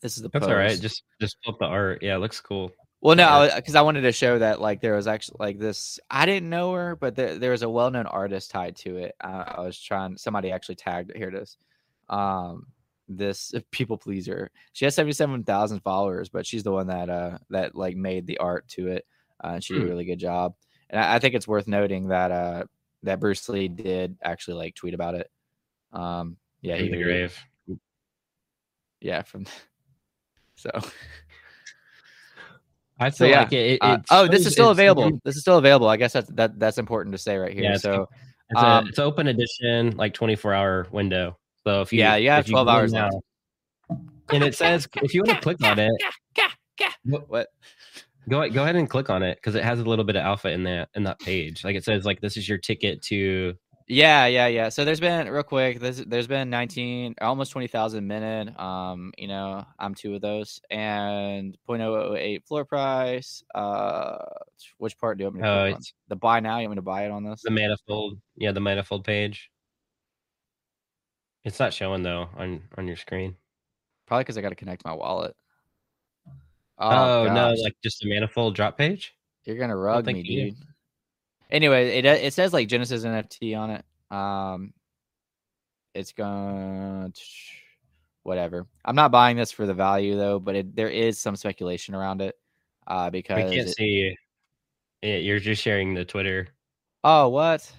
[0.00, 0.80] this is the That's all right.
[0.80, 2.02] Just just flip the art.
[2.02, 2.70] Yeah, it looks cool.
[3.00, 6.00] Well, no, because I wanted to show that like there was actually like this.
[6.10, 9.14] I didn't know her, but there, there was a well-known artist tied to it.
[9.20, 10.16] I, I was trying.
[10.16, 11.10] Somebody actually tagged.
[11.10, 11.16] it.
[11.16, 11.56] Here it is.
[12.08, 12.66] Um,
[13.08, 14.50] this people pleaser.
[14.72, 18.38] She has seventy-seven thousand followers, but she's the one that uh that like made the
[18.38, 19.06] art to it.
[19.42, 19.90] Uh, and she did a Hmm.
[19.90, 20.54] really good job.
[20.90, 22.64] And I, I think it's worth noting that uh
[23.02, 25.30] that Bruce Lee did actually like tweet about it.
[25.92, 27.38] Um, yeah, from he the grave.
[29.00, 29.46] Yeah, from
[30.56, 30.70] so.
[33.00, 33.74] I So, yeah, like it.
[33.74, 35.20] it, Uh, oh, this is still available.
[35.24, 35.88] This is still available.
[35.88, 37.62] I guess that's that that's important to say right here.
[37.62, 38.08] Yeah, it's so
[38.50, 41.38] It's, a, um, it's open edition, like 24 hour window.
[41.64, 43.10] So if you Yeah, you have if 12 go hours now-
[44.30, 45.92] and it says if you want to click on it,
[47.28, 47.48] what?
[48.28, 50.50] Go go ahead and click on it because it has a little bit of alpha
[50.50, 51.64] in that in that page.
[51.64, 53.54] Like it says, like this is your ticket to.
[53.90, 54.68] Yeah, yeah, yeah.
[54.68, 55.80] So there's been real quick.
[55.80, 58.60] There's there's been 19, almost 20,000 minute.
[58.60, 63.42] Um, you know, I'm two of those, and 0.008 floor price.
[63.54, 64.18] Uh,
[64.76, 66.58] which part do you want me to Uh, The buy now.
[66.58, 67.40] You want me to buy it on this?
[67.42, 68.20] the manifold.
[68.36, 69.50] Yeah, the manifold page.
[71.44, 73.36] It's not showing though on on your screen.
[74.06, 75.34] Probably because I got to connect my wallet.
[76.78, 79.14] Oh, no, like just a manifold drop page.
[79.44, 80.56] You're gonna rug me, you dude.
[81.50, 83.84] Anyway, it it says like Genesis NFT on it.
[84.14, 84.72] Um,
[85.94, 87.20] it's going to
[88.22, 88.66] whatever.
[88.84, 92.20] I'm not buying this for the value though, but it, there is some speculation around
[92.20, 92.36] it.
[92.86, 94.14] Uh, We because can't it- see.
[95.02, 95.22] It.
[95.24, 96.48] You're just sharing the Twitter.
[97.04, 97.70] oh what,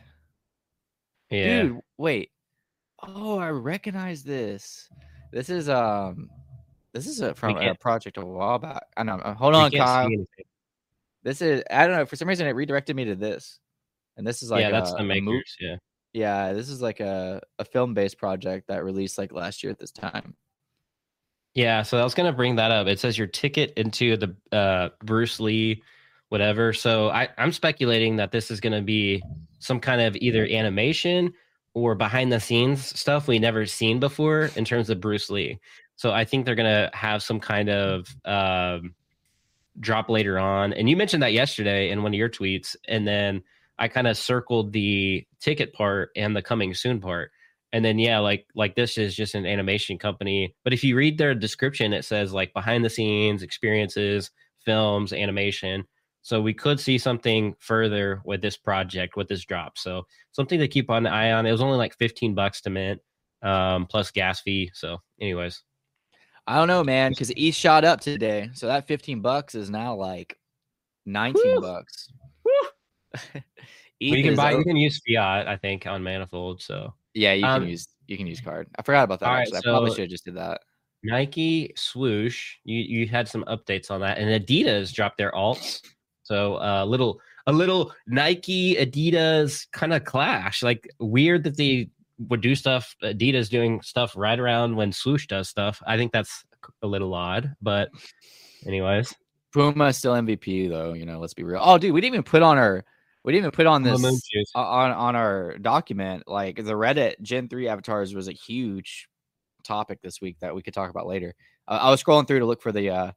[1.30, 1.64] Yeah.
[1.64, 1.80] dude?
[1.98, 2.32] Wait.
[3.04, 4.90] Oh, I recognize this.
[5.32, 6.30] This is um,
[6.94, 8.84] this is a, from a project a while back.
[8.98, 9.16] I know.
[9.16, 10.10] uh, Hold on, Kyle.
[11.24, 12.06] This is I don't know.
[12.06, 13.60] For some reason, it redirected me to this,
[14.18, 15.56] and this is like yeah, that's a- the makers.
[15.60, 15.76] Yeah.
[16.12, 19.78] Yeah, this is like a, a film based project that released like last year at
[19.78, 20.34] this time.
[21.54, 22.88] Yeah, so I was gonna bring that up.
[22.88, 25.84] It says your ticket into the uh, Bruce Lee
[26.30, 26.74] whatever.
[26.74, 29.22] So I, I'm speculating that this is going to be
[29.58, 31.34] some kind of either animation
[31.74, 35.60] or behind the scenes stuff we never seen before in terms of Bruce Lee.
[36.00, 38.96] So I think they're going to have some kind of um,
[39.82, 40.72] drop later on.
[40.72, 43.44] And you mentioned that yesterday in one of your tweets, and then
[43.78, 47.32] I kind of circled the ticket part and the coming soon part.
[47.74, 50.56] And then yeah, like like this is just an animation company.
[50.64, 54.32] But if you read their description, it says like behind the scenes experiences,
[54.64, 55.84] films, animation.
[56.22, 59.78] So we could see something further with this project, with this drop.
[59.78, 61.46] So something to keep an eye on.
[61.46, 63.02] It was only like 15 bucks to mint,
[63.42, 64.72] um, plus gas fee.
[64.74, 65.62] So, anyways.
[66.50, 68.50] I don't know, man, because E shot up today.
[68.54, 70.36] So that 15 bucks is now like
[71.06, 71.62] 19 Woo!
[71.62, 72.12] bucks.
[73.14, 73.44] well,
[74.00, 74.58] you can buy, over.
[74.58, 76.60] you can use fiat, I think, on Manifold.
[76.60, 78.68] So yeah, you um, can use you can use card.
[78.80, 79.30] I forgot about that.
[79.30, 80.62] Right, so I probably should have just did that.
[81.04, 85.82] Nike swoosh, you you had some updates on that, and Adidas dropped their alts.
[86.24, 90.64] So a uh, little a little Nike Adidas kind of clash.
[90.64, 91.92] Like weird that they
[92.28, 92.96] would do stuff.
[93.04, 95.82] Adidas doing stuff right around when swoosh does stuff.
[95.88, 96.44] I think that's
[96.82, 97.90] a little odd, but
[98.66, 99.14] anyways.
[99.52, 100.94] Puma still MVP though.
[100.94, 101.62] You know, let's be real.
[101.64, 102.84] Oh, dude, we didn't even put on our
[103.24, 104.04] we didn't even put on this
[104.56, 106.24] on on our document.
[106.28, 109.08] Like the Reddit Gen three avatars was a huge
[109.64, 111.36] topic this week that we could talk about later.
[111.68, 113.12] Uh, I was scrolling through to look for the uh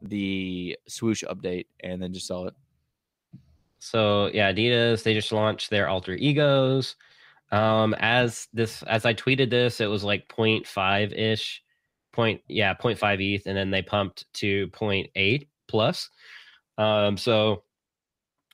[0.00, 2.54] the swoosh update and then just saw it.
[3.78, 6.96] So yeah, Adidas they just launched their alter egos.
[7.52, 11.62] Um, as this as I tweeted this, it was like 0.5 ish,
[12.12, 16.08] point yeah 0.5 ETH, and then they pumped to 0.8 plus.
[16.78, 17.64] Um, so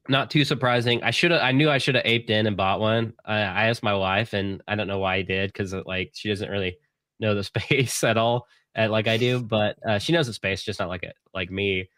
[0.09, 1.03] not too surprising.
[1.03, 1.43] I should have.
[1.43, 3.13] I knew I should have aped in and bought one.
[3.25, 6.29] I, I asked my wife, and I don't know why I did because like she
[6.29, 6.79] doesn't really
[7.21, 10.63] know the space at all at, like I do, but uh, she knows the space,
[10.63, 11.89] just not like it like me.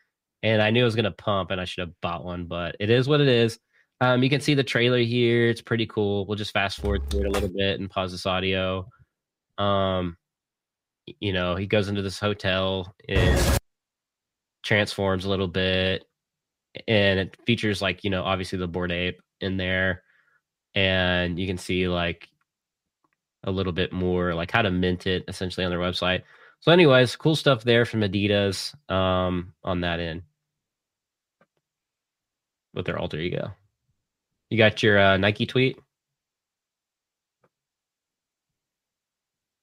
[0.42, 2.90] And I knew it was gonna pump, and I should have bought one, but it
[2.90, 3.58] is what it is.
[4.00, 6.26] Um, you can see the trailer here; it's pretty cool.
[6.26, 8.88] We'll just fast forward through it a little bit and pause this audio.
[9.58, 10.16] Um,
[11.20, 13.58] you know, he goes into this hotel and
[14.62, 16.04] transforms a little bit,
[16.88, 20.02] and it features like you know, obviously the Bored Ape in there,
[20.74, 22.28] and you can see like
[23.44, 26.22] a little bit more like how to mint it essentially on their website.
[26.60, 30.22] So, anyways, cool stuff there from Adidas um, on that end
[32.74, 33.52] with their alter ego.
[34.50, 35.78] You got your uh, Nike tweet?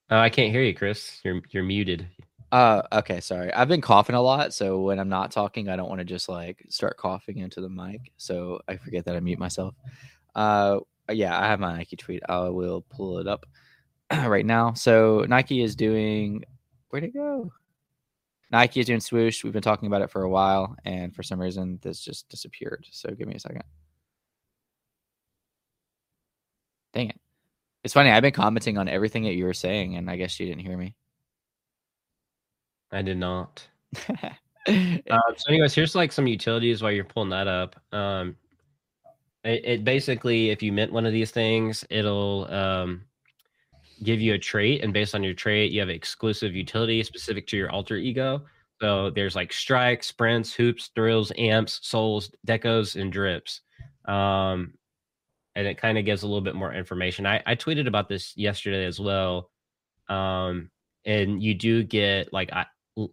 [0.10, 1.20] Oh, I can't hear you, Chris.
[1.24, 2.08] You're you're muted.
[2.54, 3.54] Uh, okay, sorry.
[3.54, 6.30] I've been coughing a lot, so when I'm not talking, I don't want to just
[6.30, 8.14] like start coughing into the mic.
[8.16, 9.76] So I forget that I mute myself.
[10.34, 10.80] Uh,
[11.12, 12.24] yeah, I have my Nike tweet.
[12.30, 13.46] I will pull it up
[14.12, 14.74] right now.
[14.74, 16.46] So Nike is doing
[16.90, 17.52] Where'd it go?
[18.52, 19.44] Nike is doing swoosh.
[19.44, 22.88] We've been talking about it for a while, and for some reason, this just disappeared.
[22.92, 23.64] So give me a second.
[26.98, 27.20] Dang it.
[27.84, 28.10] It's funny.
[28.10, 30.76] I've been commenting on everything that you were saying, and I guess you didn't hear
[30.76, 30.96] me.
[32.92, 33.68] I did not.
[34.10, 34.32] uh,
[34.68, 37.76] so, anyways, here's like some utilities while you're pulling that up.
[37.94, 38.36] Um,
[39.44, 43.04] it, it basically, if you mint one of these things, it'll um,
[44.02, 47.58] give you a trait, and based on your trait, you have exclusive utility specific to
[47.58, 48.42] your alter ego.
[48.82, 53.62] So there's like strikes, sprints, hoops, thrills, amps, souls, decos, and drips.
[54.06, 54.74] Um,
[55.58, 57.26] and it kind of gives a little bit more information.
[57.26, 59.50] I, I tweeted about this yesterday as well.
[60.08, 60.70] Um,
[61.04, 62.52] and you do get like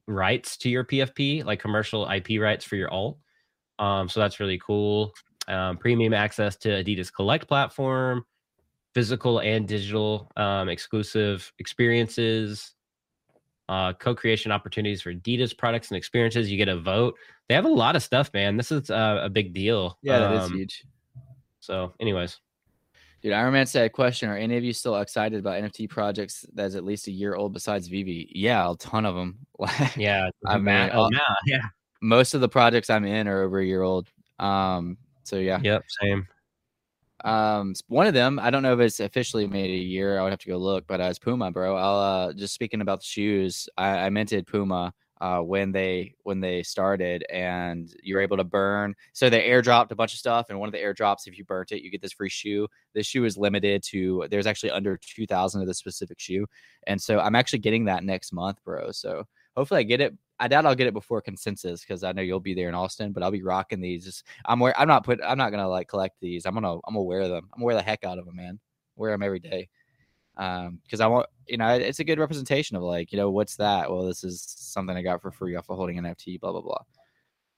[0.06, 3.16] rights to your PFP, like commercial IP rights for your alt.
[3.78, 5.14] Um, so that's really cool.
[5.48, 8.26] Um, premium access to Adidas Collect platform,
[8.92, 12.74] physical and digital um, exclusive experiences,
[13.70, 16.50] uh, co-creation opportunities for Adidas products and experiences.
[16.50, 17.14] You get a vote.
[17.48, 18.58] They have a lot of stuff, man.
[18.58, 19.98] This is uh, a big deal.
[20.02, 20.84] Yeah, that um, is huge.
[21.64, 22.40] So, anyways.
[23.22, 26.74] Dude, Iron Man said, question, are any of you still excited about NFT projects that's
[26.74, 28.28] at least a year old besides VeVe?
[28.34, 29.38] Yeah, a ton of them.
[29.96, 30.28] yeah.
[30.46, 31.08] I mean, oh,
[31.46, 31.62] yeah.
[32.02, 34.10] Most of the projects I'm in are over a year old.
[34.38, 35.58] Um, so yeah.
[35.62, 36.28] Yep, same.
[37.24, 40.18] Um, one of them, I don't know if it's officially made a year.
[40.18, 41.76] I would have to go look, but as Puma, bro.
[41.76, 43.70] I'll uh, just speaking about the shoes.
[43.78, 48.94] I, I minted Puma uh, when they when they started, and you're able to burn.
[49.12, 51.72] So they airdropped a bunch of stuff, and one of the airdrops, if you burnt
[51.72, 52.68] it, you get this free shoe.
[52.94, 54.26] This shoe is limited to.
[54.30, 56.46] There's actually under two thousand of this specific shoe,
[56.86, 58.90] and so I'm actually getting that next month, bro.
[58.90, 59.24] So
[59.56, 62.40] hopefully I get it I doubt I'll get it before consensus because I know you'll
[62.40, 64.24] be there in Austin, but I'll be rocking these.
[64.44, 66.44] I'm wear, I'm not put I'm not gonna like collect these.
[66.44, 67.48] I'm gonna I'm gonna wear them.
[67.52, 68.58] I'm gonna wear the heck out of them, man.
[68.96, 69.68] Wear them every day.
[70.36, 73.56] Um, because I want you know it's a good representation of like you know what's
[73.56, 73.90] that?
[73.90, 76.40] Well, this is something I got for free off of holding an NFT.
[76.40, 76.82] Blah blah blah.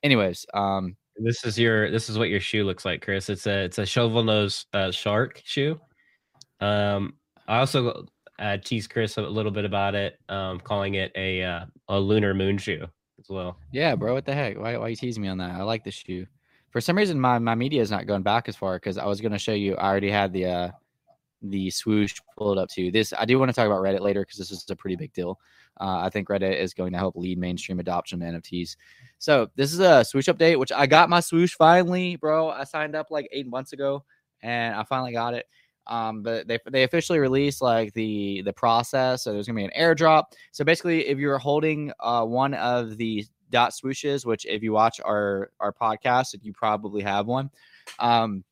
[0.03, 3.31] Anyways, um, This is your this is what your shoe looks like, Chris.
[3.31, 5.81] It's a it's a shovel nose uh, shark shoe.
[6.61, 7.15] Um,
[7.49, 8.07] I also
[8.39, 12.35] uh, teased Chris a little bit about it, um, calling it a uh, a lunar
[12.35, 12.87] moon shoe
[13.19, 13.59] as well.
[13.73, 14.13] Yeah, bro.
[14.15, 14.59] What the heck?
[14.59, 15.53] Why why you teasing me on that?
[15.53, 16.27] I like the shoe.
[16.71, 19.21] For some reason, my my media is not going back as far because I was
[19.21, 19.75] going to show you.
[19.77, 20.71] I already had the uh
[21.51, 23.13] the swoosh pulled up to this.
[23.17, 25.39] I do want to talk about Reddit later because this is a pretty big deal.
[25.81, 28.77] Uh, I think Reddit is going to help lead mainstream adoption of NFTs.
[29.19, 32.49] So this is a swoosh update, which I got my swoosh finally, bro.
[32.49, 34.05] I signed up like eight months ago,
[34.43, 35.47] and I finally got it.
[35.89, 39.23] Um, but they they officially released like the the process.
[39.23, 40.25] So there's gonna be an airdrop.
[40.51, 45.01] So basically, if you're holding uh, one of the dot swooshes, which if you watch
[45.05, 47.51] our our podcast, you probably have one.
[47.99, 48.45] Um,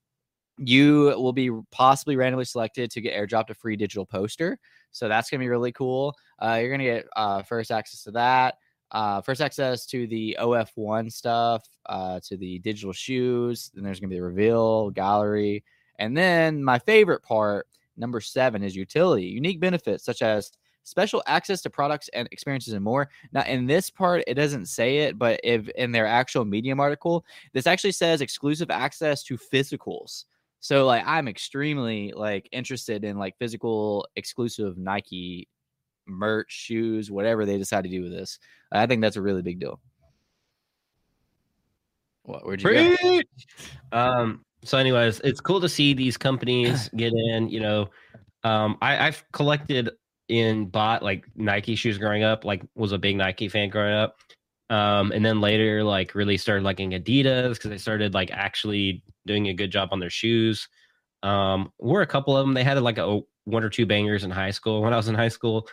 [0.59, 4.59] you will be possibly randomly selected to get airdropped a free digital poster.
[4.93, 6.17] So that's gonna be really cool.
[6.41, 8.59] Uh, you're gonna get uh, first access to that.
[8.91, 13.73] Uh, first access to the OF1 stuff, uh, to the digital shoes.
[13.75, 15.65] Then there's gonna be the reveal gallery,
[15.99, 19.27] and then my favorite part, number seven, is utility.
[19.27, 20.53] Unique benefits such as
[20.85, 23.09] special access to products and experiences and more.
[23.33, 27.25] Now, in this part, it doesn't say it, but if in their actual Medium article,
[27.53, 30.25] this actually says exclusive access to physicals.
[30.65, 35.47] So like I'm extremely like interested in like physical exclusive Nike
[36.07, 38.39] merch, shoes, whatever they decide to do with this.
[38.73, 39.79] I think that's a really big deal.
[42.23, 42.99] What where'd you Preach!
[43.03, 43.21] go?
[43.93, 47.91] Um so anyways, it's cool to see these companies get in, you know.
[48.43, 49.91] Um I, I've collected
[50.29, 54.17] in bought like Nike shoes growing up, like was a big Nike fan growing up.
[54.75, 59.47] Um, and then later, like really started liking Adidas because they started like actually doing
[59.47, 60.69] a good job on their shoes.
[61.23, 62.55] Um, were a couple of them.
[62.55, 65.15] They had like a one or two bangers in high school when I was in
[65.15, 65.69] high school.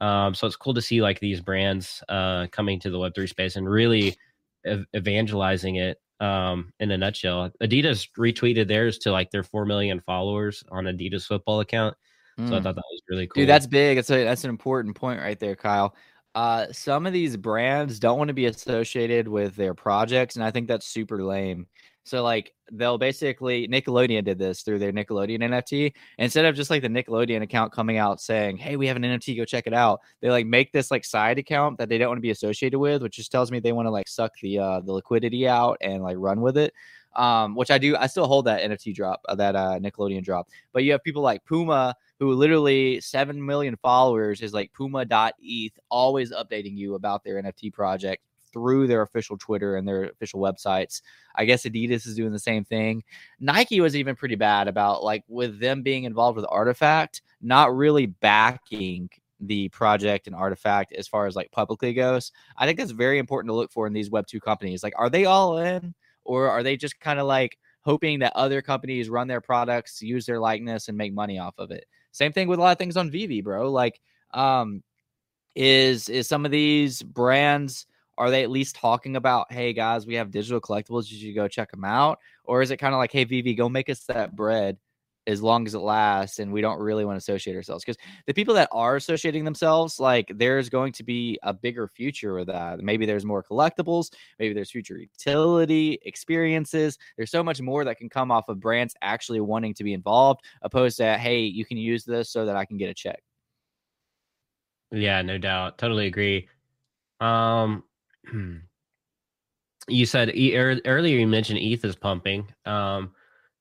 [0.00, 3.26] Um, so it's cool to see like these brands uh, coming to the Web three
[3.26, 4.16] space and really
[4.64, 6.00] ev- evangelizing it.
[6.20, 11.26] Um, in a nutshell, Adidas retweeted theirs to like their four million followers on Adidas
[11.26, 11.96] football account.
[12.40, 12.48] Mm.
[12.48, 12.64] So I hmm.
[12.64, 13.42] thought that was really cool.
[13.42, 13.96] Dude, that's big.
[13.96, 15.94] That's a, that's an important point right there, Kyle.
[16.38, 20.52] Uh, some of these brands don't want to be associated with their projects, and I
[20.52, 21.66] think that's super lame.
[22.04, 25.94] So like they'll basically Nickelodeon did this through their Nickelodeon NFT.
[26.18, 29.36] Instead of just like the Nickelodeon account coming out saying, "Hey, we have an NFT,
[29.36, 32.18] go check it out," they like make this like side account that they don't want
[32.18, 34.78] to be associated with, which just tells me they want to like suck the uh
[34.78, 36.72] the liquidity out and like run with it.
[37.16, 37.96] Um, which I do.
[37.96, 40.46] I still hold that NFT drop, uh, that uh Nickelodeon drop.
[40.72, 46.32] But you have people like Puma who literally 7 million followers is like puma.eth always
[46.32, 51.02] updating you about their NFT project through their official Twitter and their official websites.
[51.36, 53.04] I guess Adidas is doing the same thing.
[53.40, 58.06] Nike was even pretty bad about like with them being involved with RTFKT, not really
[58.06, 59.10] backing
[59.40, 62.32] the project and RTFKT as far as like publicly goes.
[62.56, 64.82] I think that's very important to look for in these Web 2 companies.
[64.82, 65.94] Like, are they all in
[66.24, 70.26] or are they just kind of like hoping that other companies run their products, use
[70.26, 71.86] their likeness, and make money off of it?
[72.12, 73.70] Same thing with a lot of things on VeVe, bro.
[73.70, 74.00] Like,
[74.32, 74.82] um,
[75.54, 77.86] is is some of these brands
[78.18, 81.46] are they at least talking about, hey guys, we have digital collectibles, you should go
[81.46, 82.18] check them out?
[82.44, 84.76] Or is it kind of like, hey VeVe, go make us that bread
[85.28, 88.32] as long as it lasts and we don't really want to associate ourselves because the
[88.32, 92.80] people that are associating themselves like there's going to be a bigger future with that.
[92.80, 96.98] Maybe there's more collectibles maybe there's future utility experiences.
[97.16, 100.40] There's so much more that can come off of brands actually wanting to be involved
[100.62, 103.22] opposed to hey you can use this so that i can get a check.
[104.90, 105.78] Yeah no doubt.
[105.78, 106.48] Totally agree.
[107.20, 107.84] Um
[109.88, 112.46] you said earlier you mentioned ETH is pumping.
[112.64, 113.12] Um,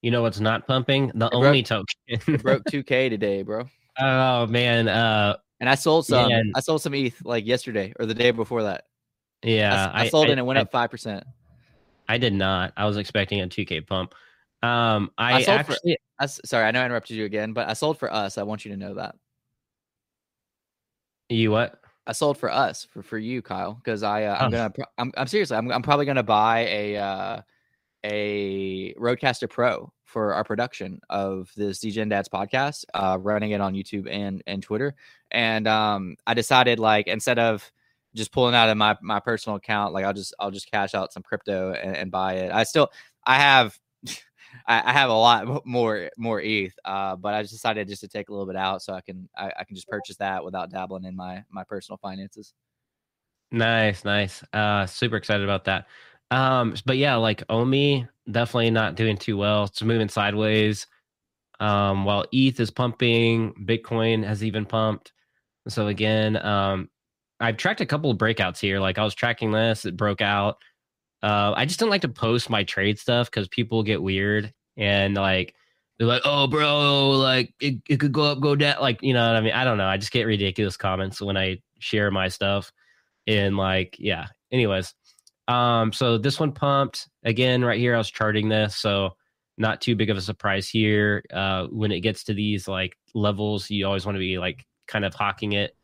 [0.02, 1.12] you know what's not pumping?
[1.16, 3.68] The it only broke, token broke 2K today, bro.
[4.00, 4.88] Oh man.
[4.88, 6.30] Uh, and I sold some.
[6.30, 6.44] Yeah.
[6.56, 8.86] I sold some ETH like yesterday or the day before that.
[9.44, 11.24] Yeah, I, I sold I, it and it went I, up five percent.
[12.08, 12.74] I did not.
[12.78, 14.14] I was expecting a 2K pump.
[14.64, 15.98] Um, I, actually.
[16.18, 18.38] For, I, sorry, I know I interrupted you again, but I sold for us.
[18.38, 19.16] I want you to know that.
[21.30, 21.82] You what?
[22.06, 25.28] I sold for us for for you, Kyle, because I uh, I'm gonna I'm, I'm
[25.28, 27.42] seriously I'm I'm probably gonna buy a uh,
[28.04, 33.74] a RodeCaster Pro for our production of this Degen Dads podcast, uh, running it on
[33.74, 34.96] YouTube and and Twitter.
[35.32, 37.70] And um, I decided like instead of
[38.16, 41.14] just pulling out of my my personal account, like I'll just I'll just cash out
[41.14, 42.52] some crypto and, and buy it.
[42.52, 42.90] I still
[43.26, 43.78] I have
[44.68, 48.32] I, have a lot more more ETH, uh, but I decided just to take a
[48.32, 51.16] little bit out so I can I, I, can just purchase that without dabbling in
[51.16, 52.54] my my personal finances.
[53.52, 54.44] Nice, nice.
[54.52, 55.88] Uh, super excited about that.
[56.32, 59.66] Um, but yeah, like Omi definitely not doing too well.
[59.66, 60.88] It's moving sideways.
[61.60, 65.14] Um, while ETH is pumping, Bitcoin has even pumped.
[65.68, 66.90] So again, um,
[67.40, 68.80] I've tracked a couple of breakouts here.
[68.80, 70.58] Like I was tracking this, it broke out.
[71.24, 75.16] Uh, I just don't like to post my trade stuff because people get weird and
[75.16, 75.56] like
[75.98, 79.26] they're like, "Oh, bro, like it, it could go up, go down." Like you know
[79.28, 79.54] what I mean?
[79.54, 79.88] I don't know.
[79.88, 82.72] I just get ridiculous comments when I share my stuff,
[83.26, 84.28] and like yeah.
[84.52, 84.94] Anyways,
[85.48, 87.96] um, so this one pumped again right here.
[87.96, 89.16] I was charting this, so
[89.58, 91.24] not too big of a surprise here.
[91.34, 95.04] Uh, when it gets to these like levels, you always want to be like kind
[95.06, 95.76] of hawking it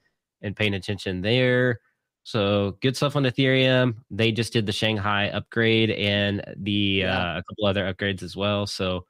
[0.42, 1.80] and paying attention there.
[2.24, 3.96] So good stuff on Ethereum.
[4.12, 7.36] They just did the Shanghai upgrade and the Yeah.
[7.36, 8.66] uh, a couple other upgrades as well.
[8.66, 9.06] So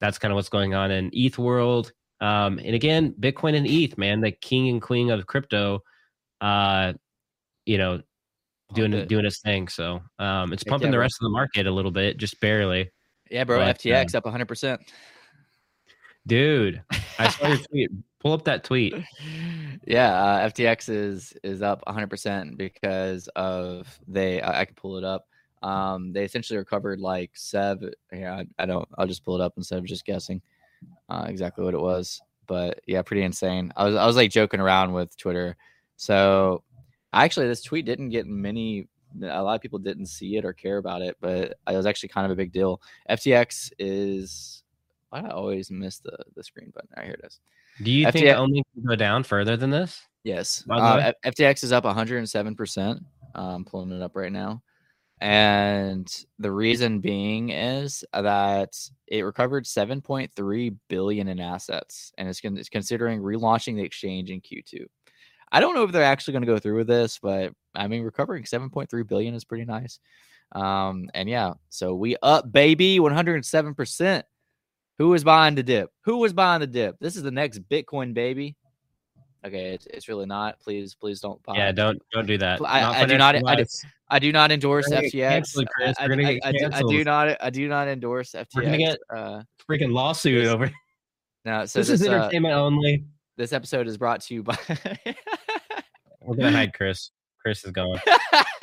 [0.00, 1.92] that's kind of what's going on in ETH world.
[2.20, 5.82] Um, and again, Bitcoin and ETH, man, the king and queen of crypto.
[6.40, 6.92] Uh,
[7.66, 8.02] you know,
[8.74, 9.08] doing it.
[9.08, 9.68] doing its thing.
[9.68, 11.02] So um, it's Heck pumping yeah, the bro.
[11.02, 12.90] rest of the market a little bit, just barely.
[13.30, 13.58] Yeah, bro.
[13.58, 14.46] But, FTX up 100.
[14.46, 14.80] percent
[16.26, 16.82] Dude,
[17.18, 17.90] I saw your tweet.
[18.20, 18.94] Pull up that tweet.
[19.84, 24.40] yeah, uh, FTX is is up 100 percent because of they.
[24.40, 25.26] I, I can pull it up.
[25.62, 27.92] Um, they essentially recovered like seven.
[28.12, 28.88] Yeah, I, I don't.
[28.96, 30.40] I'll just pull it up instead of just guessing
[31.08, 32.20] uh, exactly what it was.
[32.46, 33.72] But yeah, pretty insane.
[33.76, 35.56] I was I was like joking around with Twitter.
[35.96, 36.62] So
[37.12, 38.88] actually, this tweet didn't get many.
[39.22, 42.08] A lot of people didn't see it or care about it, but it was actually
[42.08, 42.80] kind of a big deal.
[43.10, 44.62] FTX is.
[45.10, 46.88] Why do I always miss the the screen button?
[46.96, 47.40] All right, here it is.
[47.82, 50.00] Do you think FTX it only can go down further than this?
[50.24, 50.64] Yes.
[50.70, 53.00] Uh, FTX is up 107%.
[53.34, 54.62] I'm pulling it up right now.
[55.20, 62.56] And the reason being is that it recovered 7.3 billion in assets and it's, con-
[62.56, 64.84] it's considering relaunching the exchange in Q2.
[65.52, 68.02] I don't know if they're actually going to go through with this, but I mean,
[68.02, 70.00] recovering 7.3 billion is pretty nice.
[70.52, 74.22] Um, and yeah, so we up, baby, 107%.
[74.98, 75.90] Who was buying the dip?
[76.04, 76.98] Who was buying the dip?
[77.00, 78.56] This is the next Bitcoin, baby.
[79.44, 80.60] Okay, it's, it's really not.
[80.60, 81.56] Please, please don't buy.
[81.56, 82.60] Yeah, don't don't do that.
[82.64, 83.64] I- I do not- I do-
[84.08, 85.12] I do not endorse FTX.
[85.12, 85.68] canceled.
[85.80, 87.36] I, I- get I do- I do not.
[87.42, 88.46] I do not endorse FTX.
[88.54, 90.70] We're gonna get- uh, freaking lawsuit This- over.
[91.44, 93.04] no, so this, this, is uh, entertainment only.
[93.36, 94.56] this episode is brought to you by.
[96.24, 97.10] We're gonna hide Chris.
[97.40, 98.00] Chris is gone.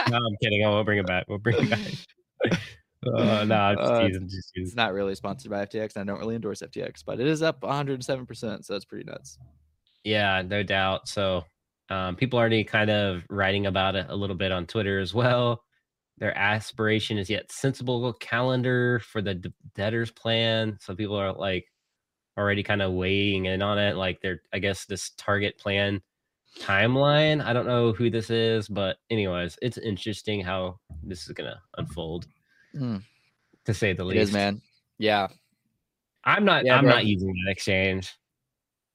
[0.09, 0.63] No, I'm kidding.
[0.65, 1.25] I will bring it back.
[1.27, 2.59] We'll bring it back.
[3.07, 4.27] Uh, no, I'm just Uh, teasing.
[4.27, 4.67] Just teasing.
[4.67, 5.95] it's not really sponsored by FTX.
[5.95, 8.25] and I don't really endorse FTX, but it is up 107.
[8.25, 9.37] percent So that's pretty nuts.
[10.03, 11.07] Yeah, no doubt.
[11.07, 11.45] So
[11.89, 15.13] um, people are already kind of writing about it a little bit on Twitter as
[15.13, 15.63] well.
[16.17, 20.77] Their aspiration is yet sensible calendar for the d- debtors plan.
[20.81, 21.65] So people are like
[22.37, 23.95] already kind of weighing in on it.
[23.95, 26.01] Like they're, I guess, this target plan
[26.59, 27.43] timeline.
[27.43, 32.27] I don't know who this is, but anyways, it's interesting how this is gonna unfold,
[32.75, 33.03] Mm,
[33.65, 34.21] to say the it least.
[34.29, 34.61] is, man.
[34.97, 35.27] Yeah.
[36.23, 36.65] I'm not.
[36.65, 36.93] Yeah, I'm bro.
[36.93, 38.13] not using that exchange.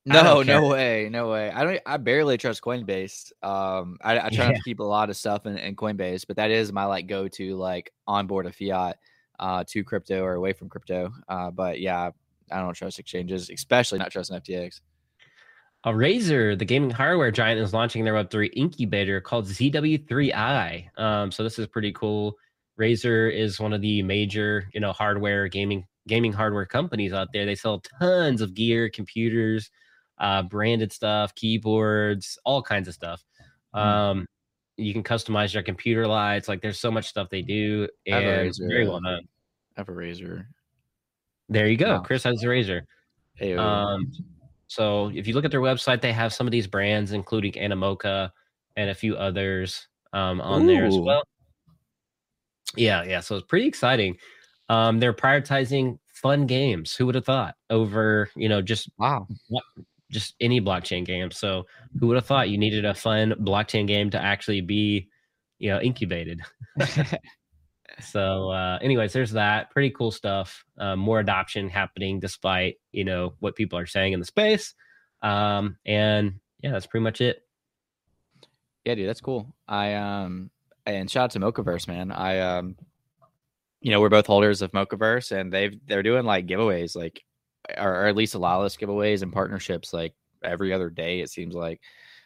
[0.07, 1.51] No, no way, no way.
[1.51, 1.81] I don't.
[1.87, 3.33] I barely trust Coinbase.
[3.43, 6.37] Um, I, I try not to keep a lot of stuff in, in Coinbase, but
[6.37, 8.99] that is my like go to like onboard a fiat
[9.41, 11.11] uh to crypto or away from crypto.
[11.27, 12.11] Uh, but yeah,
[12.53, 14.81] I don't trust exchanges, especially not trusting FTX.
[15.87, 20.99] A Razer, the gaming hardware giant, is launching their Web3 incubator called ZW3i.
[20.99, 22.37] Um, so this is pretty cool.
[22.80, 27.47] Razer is one of the major, you know, hardware gaming gaming hardware companies out there.
[27.47, 29.70] They sell tons of gear, computers,
[30.18, 33.22] uh, branded stuff, keyboards, all kinds of stuff.
[33.74, 33.80] Mhm.
[33.80, 34.26] Um,
[34.76, 36.49] you can customize your computer lights.
[36.49, 39.20] Like, there's so much stuff they do, I have a and Razer, very well done.
[39.76, 40.47] I have a Razer.
[41.49, 41.97] There you go.
[41.97, 42.07] mouse.
[42.07, 42.82] Chris has a Razer.
[43.35, 44.11] Hey, Um,
[44.75, 48.31] so if you look at their website, they have some of these brands, including Animoca
[48.75, 51.22] and a few others um, on there as well.
[52.77, 53.20] Yeah, yeah.
[53.20, 54.16] So it's pretty exciting.
[54.68, 56.97] Um, they're prioritizing fun games.
[56.97, 59.29] Who would have thought over you know just wow.
[60.11, 61.31] just any blockchain game?
[61.31, 61.66] So
[62.01, 65.09] who would have thought you needed a fun blockchain game to actually be
[65.61, 66.41] you know incubated?
[68.01, 70.65] So, uh, anyways, there's that pretty cool stuff.
[70.79, 74.75] Uh, more adoption happening despite you know what people are saying in the space.
[75.23, 77.43] Um, and yeah, that's pretty much it.
[78.85, 79.55] Yeah, dude, that's cool.
[79.67, 80.51] I um
[80.87, 82.11] and shout out to Mochaverse, man.
[82.11, 82.77] I um
[83.81, 87.23] you know, we're both holders of Mochaverse and they've they're doing like giveaways, like
[87.79, 91.55] or, or at least allow us giveaways and partnerships like every other day, it seems
[91.55, 91.81] like.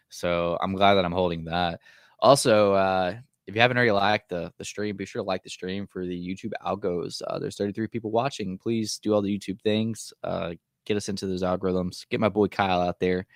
[0.08, 1.80] So I'm glad that I'm holding that.
[2.20, 3.14] Also, uh
[3.48, 6.04] if you haven't already liked the the stream, be sure to like the stream for
[6.04, 7.22] the YouTube algos.
[7.26, 8.58] Uh, there's 33 people watching.
[8.58, 10.12] Please do all the YouTube things.
[10.22, 10.52] Uh,
[10.84, 12.06] get us into those algorithms.
[12.10, 13.26] Get my boy Kyle out there.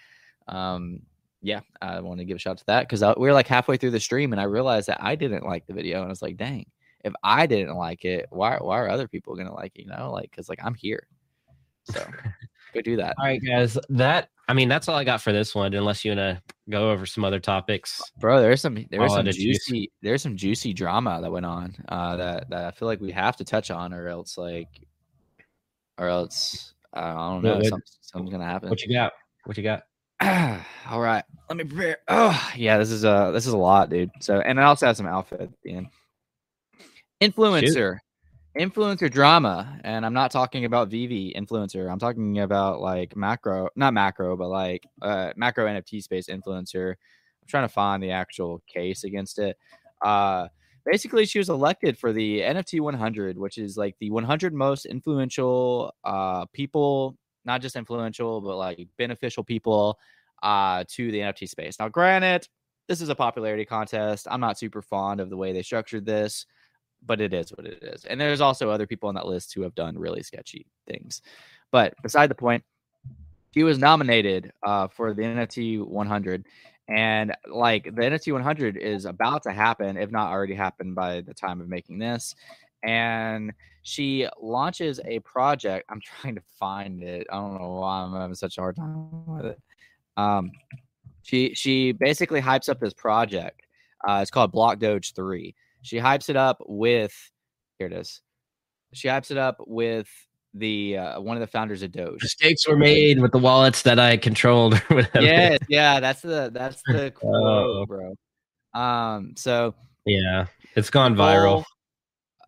[0.47, 1.01] Um,
[1.41, 3.79] yeah, I want to give a shout out to that because we were like halfway
[3.79, 6.23] through the stream and I realized that I didn't like the video and I was
[6.23, 6.67] like, dang,
[7.05, 9.85] if I didn't like it, why why are other people gonna like it?
[9.85, 11.07] You know, like because like I'm here.
[11.85, 12.07] So
[12.75, 13.15] go do that.
[13.19, 15.73] All right, guys, that I mean, that's all I got for this one.
[15.73, 18.41] Unless you wanna go over some other topics, bro.
[18.41, 19.65] There's some there was some of juice.
[19.67, 23.13] juicy there's some juicy drama that went on uh, that that I feel like we
[23.13, 24.69] have to touch on, or else like,
[25.99, 28.69] or else I don't know what- something's gonna happen.
[28.69, 29.13] what you got?
[29.45, 29.85] What you got?
[30.91, 31.99] All right, let me prepare.
[32.09, 34.11] Oh yeah, this is uh this is a lot, dude.
[34.21, 35.87] So and I also have some outfit at the end.
[37.23, 37.99] Influencer,
[38.59, 41.91] influencer drama, and I'm not talking about VeVe influencer.
[41.91, 46.91] I'm talking about like macro, not macro, but like uh macro NFT space influencer.
[46.91, 49.57] I'm trying to find the actual case against it.
[50.03, 50.49] Uh,
[50.85, 55.95] basically, she was elected for the NFT 100, which is like the 100 most influential
[56.05, 59.99] uh people, not just influential, but like beneficial people
[60.43, 61.79] uh to the NFT space.
[61.79, 62.49] Now, granted,
[62.89, 64.27] this is a popularity contest.
[64.31, 66.45] I'm not super fond of the way they structured this,
[67.05, 68.05] but it is what it is.
[68.05, 71.23] And there's also other people on that list who have done really sketchy things.
[71.71, 72.63] But beside the point,
[73.51, 76.47] he was nominated uh, for the NFT 100.
[76.89, 81.35] And like the NFT 100 is about to happen, if not already happened by the
[81.35, 82.35] time of making this.
[82.83, 85.87] And she launches a project.
[85.89, 87.27] I'm trying to find it.
[87.31, 89.61] I don't know why I'm having such a hard time with it.
[90.17, 90.51] Um,
[91.23, 93.63] she she basically hypes up this project.
[94.07, 95.55] Uh, it's called Blocky Doge Three.
[95.83, 97.13] She hypes it up with
[97.79, 98.21] here it is.
[98.93, 100.09] She hypes it up with
[100.55, 102.23] the uh, one of the founders of Doge.
[102.23, 104.75] Mistakes were made with the wallets that I controlled.
[104.91, 105.25] or whatever.
[105.25, 107.87] yes, yeah, that's the that's the Oh.
[107.87, 108.15] bro.
[108.75, 109.75] Um, so
[110.07, 111.65] yeah, it's gone viral.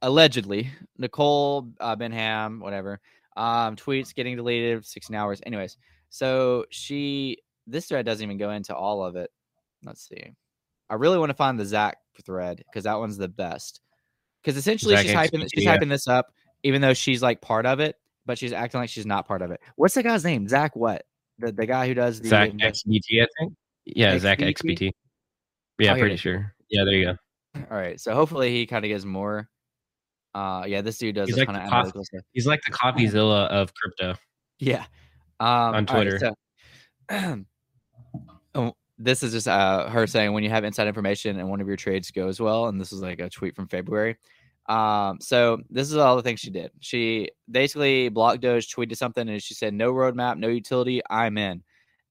[0.03, 3.01] Allegedly nicole uh, Behnam whatever
[3.37, 5.76] um tweets getting deleted 16 hours anyways
[6.11, 9.30] so she this thread doesn't even go into all of it
[9.85, 10.30] let's see
[10.89, 13.80] i really want to find the zach thread because that one's the best
[14.42, 16.26] because essentially she's hyping she's hyping this up
[16.62, 17.96] even though she's like part of it
[18.26, 21.04] but she's acting like she's not part of it what's the guy's name zach what
[21.38, 23.52] the, the guy who does the Zach XBT, I think.
[23.86, 24.54] Yeah, Zach XBT?
[24.54, 24.90] XBT.
[25.80, 26.54] Yeah, Oh, pretty sure.
[26.70, 27.16] Yeah, there you go.
[27.70, 29.48] all right so hopefully he kind of gets more
[30.34, 32.46] uh yeah this dude does He's a like ton the of cof- analytical stuff He's
[32.46, 34.14] like the CopyZilla of crypto.
[34.60, 34.84] Yeah.
[35.40, 36.18] Um, right, Twitter.
[36.20, 36.34] so-
[38.54, 41.66] oh, this is just uh, her saying when you have inside information and one of
[41.66, 44.16] your trades goes well, and this is like a tweet from February.
[44.66, 46.70] Um, so this is all the things she did.
[46.80, 51.03] She basically blocked Doge, tweeted something, and she said, "No roadmap, no utility.
[51.11, 51.62] I'm in."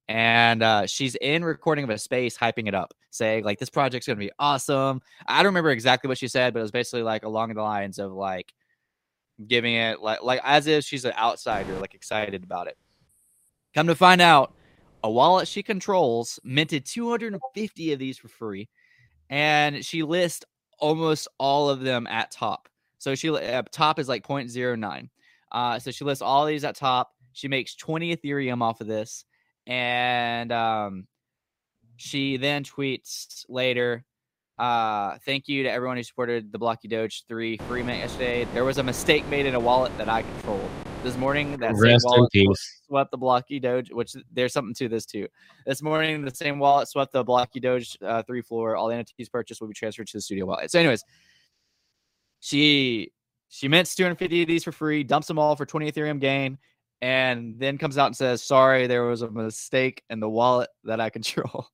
[0.08, 4.06] And uh, she's in recording of a space, hyping it up, saying like, "This project's
[4.06, 7.24] gonna be awesome." I don't remember exactly what she said, but it was basically like
[7.24, 8.52] along the lines of like
[9.48, 12.76] giving it like like as if she's an outsider, like excited about it.
[13.74, 14.54] Come to find out,
[15.04, 18.68] a wallet she controls minted 250 of these for free,
[19.28, 20.44] and she lists
[20.78, 22.68] almost all of them at top.
[22.98, 25.10] So she uh, top is like 0.09.
[25.52, 27.12] Uh, so she lists all these at top.
[27.34, 29.26] She makes 20 Ethereum off of this,
[29.66, 31.06] and um,
[31.96, 34.04] she then tweets later.
[34.58, 38.46] Uh, thank you to everyone who supported the Blocky Doge 3 free mint yesterday.
[38.54, 40.70] There was a mistake made in a wallet that I controlled.
[41.04, 44.88] This morning, that same Rest in wallet swept the Blocky Doge, which there's something to
[44.88, 45.28] this too.
[45.66, 48.74] This morning, the same wallet swept the Blocky Doge uh, three floor.
[48.74, 50.70] All the entities purchased will be transferred to the studio wallet.
[50.70, 51.04] So, anyways,
[52.40, 53.12] she
[53.50, 56.56] she mints 250 of these for free, dumps them all for 20 Ethereum gain,
[57.02, 61.00] and then comes out and says, "Sorry, there was a mistake in the wallet that
[61.00, 61.66] I control."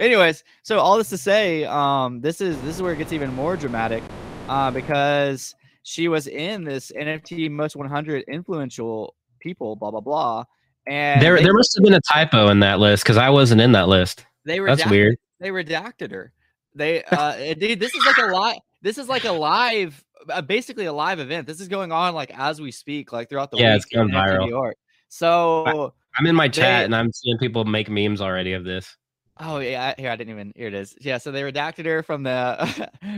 [0.00, 3.32] anyways, so all this to say, um, this is this is where it gets even
[3.34, 4.02] more dramatic,
[4.48, 10.44] uh, because she was in this NFT most 100 influential people, blah blah blah,
[10.86, 13.72] and There, there must have been a typo in that list because I wasn't in
[13.72, 14.24] that list.
[14.44, 15.16] they were That's redacted- weird.
[15.40, 16.32] They redacted her.
[16.74, 18.58] They, uh, dude, this is like a live.
[18.80, 21.46] This is like a live, uh, basically a live event.
[21.46, 23.82] This is going on like as we speak, like throughout the Yeah, week.
[23.82, 24.44] it's gone viral.
[24.44, 24.76] New York.
[25.08, 28.96] So, I'm in my chat They- and I'm seeing people make memes already of this.
[29.40, 30.52] oh yeah, here I didn't even.
[30.56, 30.94] Here it is.
[31.00, 32.56] Yeah, so they redacted her from the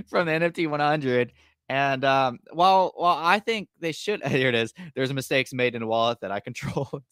[0.09, 1.33] from the NFT 100.
[1.69, 4.73] And um, while while I think they should, here it is.
[4.95, 7.03] There's mistakes made in a wallet that I controlled.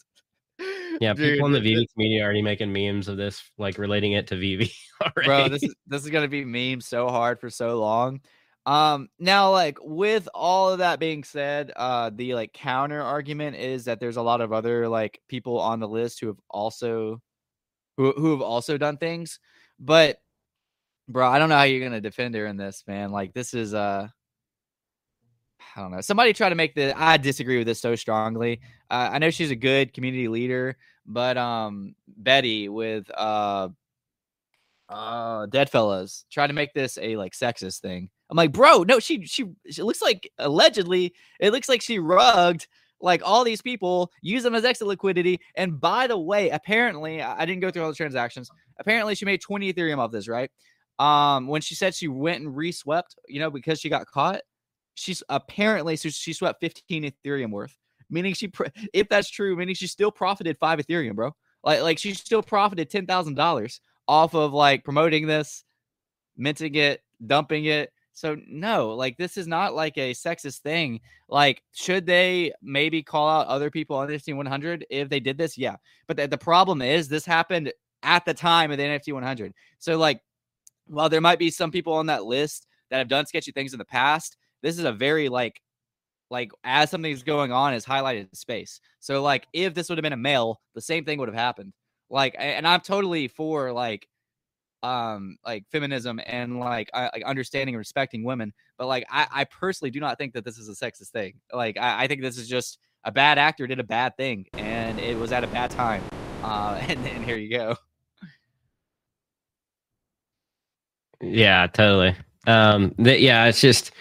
[1.00, 4.12] Yeah, Dude, people in the VeVe community are already making memes of this, like relating
[4.12, 5.26] it to VeVe already.
[5.26, 8.20] bro this is this is gonna be meme so hard for so long
[8.66, 13.86] um now like with all of that being said uh the like counter argument is
[13.86, 17.20] that there's a lot of other like people on the list who have also
[17.96, 19.40] who, who have also done things
[19.80, 20.18] but
[21.08, 23.74] bro i don't know how you're gonna defend her in this man like this is
[23.74, 24.06] uh
[25.76, 26.00] I don't know.
[26.00, 26.92] Somebody try to make the.
[27.00, 28.60] I disagree with this so strongly.
[28.90, 33.68] Uh, I know she's a good community leader, but um, Betty with uh,
[34.88, 38.10] uh, Deadfellaz tried to make this a like sexist thing.
[38.30, 41.14] I'm like, bro, no, she she she looks like allegedly.
[41.40, 42.66] It looks like she rugged
[43.02, 45.40] like all these people use them as exit liquidity.
[45.56, 48.48] And by the way, apparently, I didn't go through all the transactions.
[48.78, 50.50] Apparently, she made 20 Ethereum off this, right?
[50.98, 54.42] Um, when she said she went and reswept, you know, because she got caught,
[54.94, 57.76] she's apparently so she swept 15 Ethereum worth,
[58.10, 58.50] meaning she,
[58.92, 61.34] if that's true, meaning she still profited five Ethereum, bro.
[61.64, 65.64] Like, like she still profited ten thousand dollars off of like promoting this,
[66.36, 67.92] minting it, dumping it.
[68.14, 71.00] So no, like this is not like a sexist thing.
[71.28, 75.38] Like, should they maybe call out other people on the NFT 100 if they did
[75.38, 75.56] this?
[75.56, 75.76] Yeah,
[76.06, 77.72] but the, the problem is this happened
[78.02, 79.54] at the time of the NFT 100.
[79.78, 80.20] So like,
[80.86, 83.78] while there might be some people on that list that have done sketchy things in
[83.78, 85.60] the past, this is a very like,
[86.30, 88.80] like as something's going on is highlighted in space.
[89.00, 91.72] So like, if this would have been a male, the same thing would have happened.
[92.10, 94.08] Like, and I'm totally for like
[94.82, 99.44] um like feminism and like uh, like understanding and respecting women but like I, I
[99.44, 102.36] personally do not think that this is a sexist thing like I, I think this
[102.36, 105.70] is just a bad actor did a bad thing and it was at a bad
[105.70, 106.02] time
[106.42, 107.76] uh and, and here you go
[111.20, 112.16] yeah totally
[112.48, 113.92] um th- yeah it's just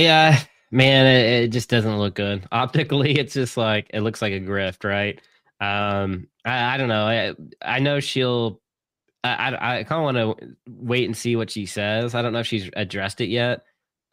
[0.00, 0.40] yeah
[0.70, 4.40] man it, it just doesn't look good optically it's just like it looks like a
[4.40, 5.20] grift right
[5.60, 8.60] um I, I don't know I, I know she'll
[9.24, 12.14] I I, I kind of want to wait and see what she says.
[12.14, 13.62] I don't know if she's addressed it yet,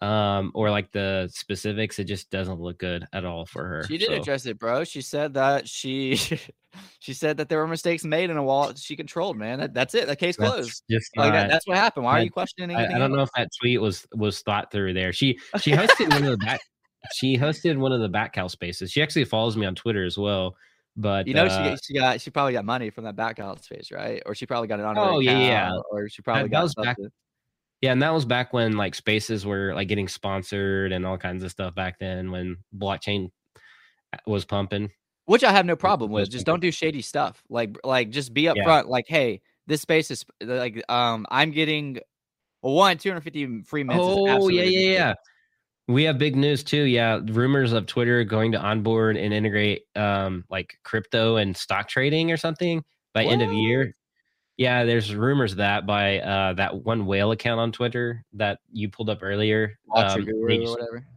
[0.01, 1.99] um, or like the specifics.
[1.99, 3.83] It just doesn't look good at all for her.
[3.87, 4.15] She did so.
[4.15, 4.83] address it, bro.
[4.83, 6.15] She said that she
[6.99, 9.37] she said that there were mistakes made in a wallet she controlled.
[9.37, 10.07] Man, that, that's it.
[10.07, 10.83] The case closed.
[10.89, 12.05] Just like that, that's what happened.
[12.05, 12.93] Why are you questioning anything?
[12.93, 15.13] I, I don't know if that tweet was was thought through there.
[15.13, 16.61] She she hosted one of the back.
[17.15, 18.91] She hosted one of the Bat Cowl spaces.
[18.91, 20.55] She actually follows me on Twitter as well.
[20.99, 23.57] But you know, uh, she, she got she probably got money from that Bat Cowl
[23.57, 24.21] space, right?
[24.25, 24.95] Or she probably got it on.
[24.95, 25.01] Her.
[25.03, 25.71] Oh yeah, yeah.
[25.91, 26.97] Or she probably that, got that back.
[27.81, 31.43] Yeah, and that was back when like spaces were like getting sponsored and all kinds
[31.43, 33.29] of stuff back then when blockchain
[34.13, 34.91] uh, was pumping.
[35.25, 36.31] Which I have no problem with.
[36.31, 37.43] Just don't do shady stuff.
[37.49, 38.83] Like like just be upfront.
[38.83, 38.83] Yeah.
[38.87, 41.99] Like, hey, this space is like um I'm getting
[42.61, 44.05] one 250 free minutes.
[44.07, 45.13] Oh yeah yeah yeah.
[45.89, 46.83] We have big news too.
[46.83, 52.31] Yeah, rumors of Twitter going to onboard and integrate um like crypto and stock trading
[52.31, 53.33] or something by what?
[53.33, 53.93] end of year.
[54.57, 59.09] Yeah, there's rumors that by uh that one whale account on Twitter that you pulled
[59.09, 59.77] up earlier.
[59.95, 61.07] Um, Guru or whatever.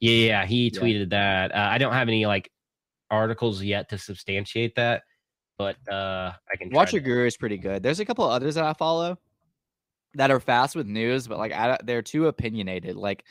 [0.00, 1.48] Yeah, yeah, he tweeted yeah.
[1.48, 1.54] that.
[1.54, 2.50] Uh, I don't have any like
[3.10, 5.02] articles yet to substantiate that,
[5.56, 6.70] but uh I can.
[6.70, 7.82] Watcher Guru is pretty good.
[7.82, 9.18] There's a couple others that I follow
[10.14, 12.96] that are fast with news, but like I, they're too opinionated.
[12.96, 13.24] Like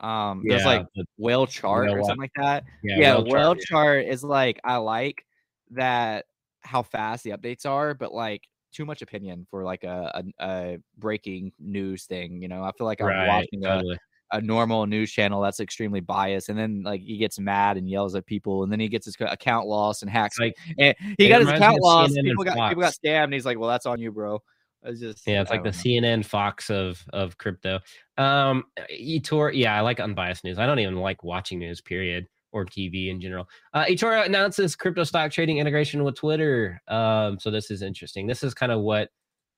[0.00, 0.86] um, there's like
[1.18, 2.64] whale chart whale or something like that.
[2.82, 4.12] Yeah, yeah whale, whale chart, chart yeah.
[4.12, 5.26] is like I like
[5.72, 6.26] that
[6.60, 10.78] how fast the updates are, but like too much opinion for like a, a, a
[10.98, 12.40] breaking news thing.
[12.42, 13.98] You know, I feel like I'm right, watching totally.
[14.32, 17.88] a, a normal news channel that's extremely biased, and then like he gets mad and
[17.88, 20.38] yells at people, and then he gets his account lost and hacks.
[20.38, 22.14] Like and he got his account lost.
[22.14, 23.24] People got people got scammed.
[23.24, 24.40] And he's like, "Well, that's on you, bro."
[24.82, 25.76] It's just yeah, it's like the know.
[25.76, 27.80] CNN Fox of of crypto.
[28.16, 30.58] Um, eToro, yeah, I like unbiased news.
[30.58, 33.48] I don't even like watching news, period, or TV in general.
[33.72, 36.80] Uh, eToro announces crypto stock trading integration with Twitter.
[36.88, 38.26] Um, so this is interesting.
[38.26, 39.08] This is kind of what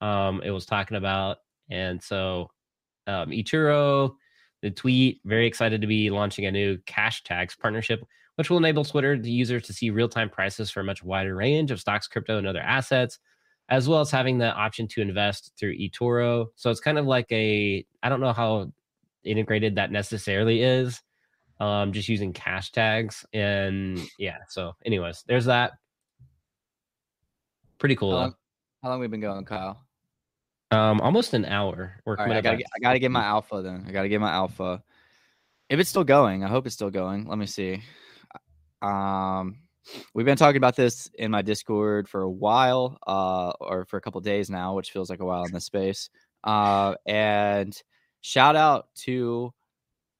[0.00, 1.38] um it was talking about,
[1.70, 2.48] and so
[3.06, 4.14] um, eToro,
[4.62, 8.04] the tweet, very excited to be launching a new cash tags partnership,
[8.36, 11.34] which will enable Twitter the users to see real time prices for a much wider
[11.34, 13.18] range of stocks, crypto, and other assets
[13.68, 16.46] as well as having the option to invest through eToro.
[16.56, 18.72] So it's kind of like a I don't know how
[19.24, 21.00] integrated that necessarily is.
[21.62, 24.38] Um, just using cash tags and yeah.
[24.48, 25.72] So, anyways, there's that.
[27.78, 28.10] Pretty cool.
[28.10, 28.34] How long,
[28.82, 29.80] how long we been going, Kyle?
[30.72, 32.00] Um, almost an hour.
[32.04, 33.84] We're right, I gotta, get, I gotta get my alpha then.
[33.86, 34.82] I gotta get my alpha.
[35.68, 37.28] If it's still going, I hope it's still going.
[37.28, 37.82] Let me see.
[38.80, 39.58] Um,
[40.14, 44.00] We've been talking about this in my Discord for a while, uh, or for a
[44.00, 46.08] couple days now, which feels like a while in this space.
[46.44, 47.76] Uh, and
[48.20, 49.52] shout out to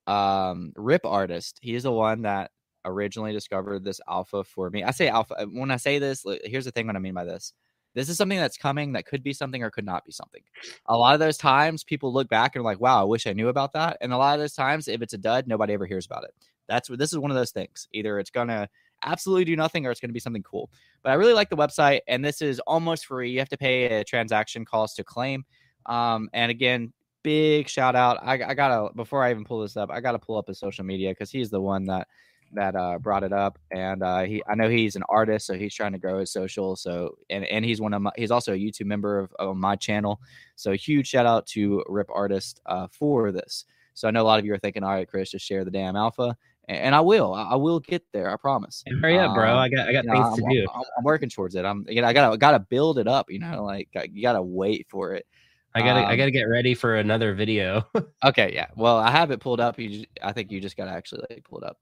[0.07, 1.59] um, Rip Artist.
[1.63, 2.51] He's the one that
[2.85, 4.83] originally discovered this alpha for me.
[4.83, 6.25] I say alpha uh, when I say this.
[6.45, 7.53] Here's the thing: what I mean by this.
[7.95, 10.41] This is something that's coming that could be something or could not be something.
[10.87, 13.33] A lot of those times, people look back and are like, "Wow, I wish I
[13.33, 15.87] knew about that." And a lot of those times, if it's a dud, nobody ever
[15.87, 16.35] hears about it.
[16.69, 17.89] That's what this is one of those things.
[17.93, 18.69] Either it's gonna
[19.05, 20.71] absolutely do nothing or it's going to be something cool.
[21.03, 23.31] But I really like the website, and this is almost free.
[23.31, 25.45] You have to pay a transaction cost to claim.
[25.87, 26.93] Um, and again,
[27.23, 28.19] big shout out.
[28.23, 30.85] I, I, gotta before I even pull this up, I gotta pull up his social
[30.85, 32.09] media because he's the one that
[32.55, 35.75] that uh, brought it up, and uh, he I know he's an artist, so he's
[35.75, 36.77] trying to grow his social.
[36.77, 39.77] So and and he's one of my he's also a YouTube member of, of my
[39.77, 40.21] channel.
[40.57, 43.65] So huge shout out to Rip Artist uh, for this.
[43.95, 45.71] So I know a lot of you are thinking, all right, Chris, just share the
[45.71, 46.37] damn alpha.
[46.69, 47.35] and I will.
[47.35, 48.31] I will get there.
[48.31, 48.85] I promise.
[49.01, 49.53] Hurry up, bro!
[49.53, 50.67] Um, I got I got things know, to I'm, do.
[50.75, 51.65] I'm, I'm, working towards it.
[51.65, 51.85] I'm.
[51.89, 53.31] You know, I gotta gotta build it up.
[53.31, 55.27] You know, like you gotta wait for it.
[55.75, 57.87] I gotta um, I gotta get ready for another video.
[58.25, 58.67] okay, yeah.
[58.77, 59.79] Well, I have it pulled up.
[59.79, 61.79] You, just, I think you just gotta actually like pull it up.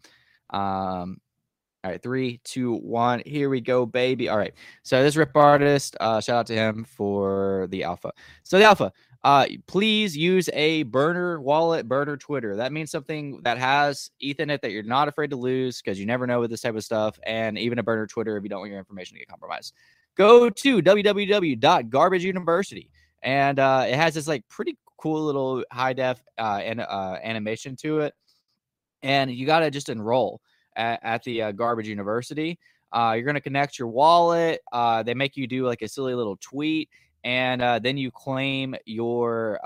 [0.57, 1.20] Um,
[1.82, 3.22] all right, three, two, one.
[3.24, 4.28] Here we go, baby.
[4.28, 4.53] All right.
[4.82, 8.12] So this rip artist, uh, shout out to him for the alpha.
[8.43, 8.93] So the alpha,
[9.24, 12.55] uh, please use a burner wallet, burner Twitter.
[12.57, 15.99] That means something that has ETH in it that you're not afraid to lose because
[15.99, 17.18] you never know with this type of stuff.
[17.24, 19.72] And even a burner Twitter if you don't want your information to get compromised.
[20.16, 22.91] Go to www.garbageuniversity.
[23.23, 27.77] And uh, it has this like pretty cool little high def uh, and uh, animation
[27.77, 28.14] to it.
[29.03, 30.41] And you got to just enroll
[30.77, 32.59] at, at the uh, Garbage University.
[32.93, 34.61] Uh, you're going to connect your wallet.
[34.73, 36.89] Uh, they make you do like a silly little tweet,
[37.25, 39.61] and uh, then you claim your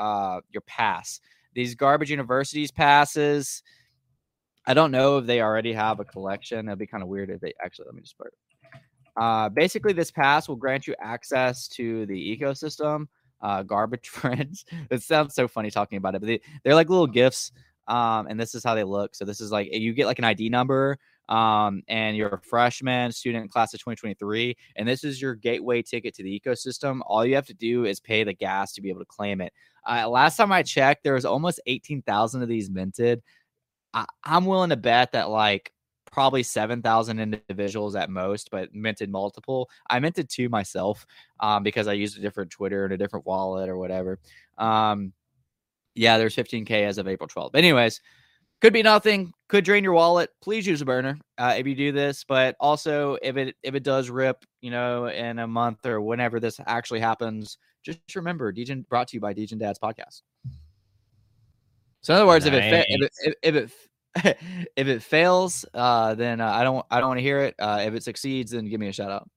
[0.51, 1.21] your pass.
[1.55, 3.63] These Garbage Universities passes.
[4.67, 6.69] I don't know if they already have a collection.
[6.69, 7.87] It'd be kind of weird if they actually.
[7.87, 9.55] Let me just put.
[9.55, 13.07] Basically, this pass will grant you access to the ecosystem.
[13.45, 14.65] Uh, garbage friends.
[14.91, 17.53] it sounds so funny talking about it, but they, they're like little gifts
[17.87, 19.15] um, and this is how they look.
[19.15, 23.13] So this is like you get like an ID number, um, and you're a freshman
[23.13, 27.01] student class of 2023, and this is your gateway ticket to the ecosystem.
[27.07, 29.53] All you have to do is pay the gas to be able to claim it.
[29.89, 33.23] Uh, last time I checked, there was almost 18,000 of these minted.
[33.93, 35.73] I, I'm willing to bet that like
[36.15, 39.69] probably 7,000 individuals at most, but minted multiple.
[39.91, 41.05] I minted two myself
[41.41, 44.21] um, because I used a different Twitter and a different wallet or whatever.
[44.57, 45.13] Um,
[45.97, 47.57] yeah, there's 15K as of April 12th.
[47.57, 48.01] Anyways,
[48.61, 49.33] could be nothing.
[49.49, 50.31] Could drain your wallet.
[50.41, 52.23] Please use a burner uh, if you do this.
[52.23, 56.39] But also, if it if it does rip, you know, in a month or whenever
[56.39, 60.23] this actually happens, just remember, Degen brought to you by Degen Dad's podcast.
[62.03, 62.55] So in other words, nice.
[62.55, 63.73] if it fa- if it if, if it
[64.77, 67.55] if it fails, uh, then uh, I don't I don't want to hear it.
[67.59, 69.29] Uh, if it succeeds, then give me a shout out.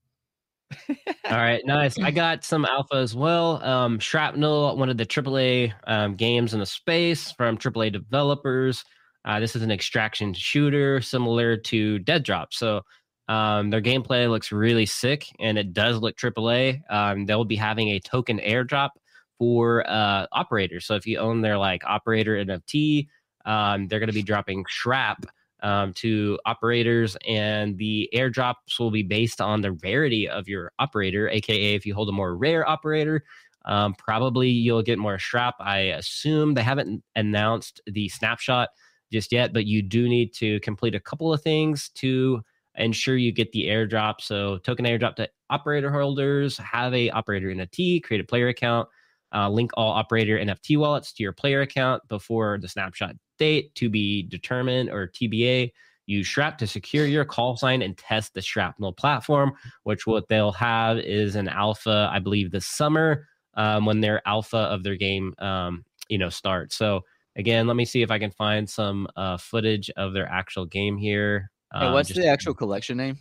[0.89, 1.97] All right, nice.
[1.99, 3.63] I got some alpha as well.
[3.63, 8.83] Um, Shrapnel, one of the AAA um, games in the space from AAA developers.
[9.25, 12.47] Uh, this is an extraction shooter similar to Deadrop.
[12.51, 12.81] So
[13.27, 16.81] um, their gameplay looks really sick, and it does look AAA.
[16.89, 18.91] Um, they'll be having a token airdrop
[19.37, 20.85] for uh, operators.
[20.85, 23.07] So if you own their like operator NFT,
[23.47, 25.25] um, they're going to be dropping Shrap
[25.63, 31.29] um, to operators, and the airdrops will be based on the rarity of your operator,
[31.29, 33.23] aka if you hold a more rare operator.
[33.65, 35.53] Um, probably you'll get more Shrap.
[35.59, 38.69] I assume they haven't announced the snapshot
[39.11, 42.41] just yet, but you do need to complete a couple of things to
[42.75, 44.21] ensure you get the airdrop.
[44.21, 48.87] So token airdrop to operator holders, have a operator NFT, create a player account,
[49.33, 53.89] uh, link all operator NFT wallets to your player account before the snapshot date to
[53.89, 55.71] be determined or TBA.
[56.05, 60.53] Use Shrap to secure your call sign and test the Shrapnel platform, which what they'll
[60.53, 65.33] have is an alpha, I believe, this summer um, when their alpha of their game,
[65.39, 66.77] um, you know, starts.
[66.77, 67.01] So
[67.35, 70.97] again, let me see if I can find some uh, footage of their actual game
[70.97, 71.51] here.
[71.73, 73.17] Um, hey, what's just, the actual collection name?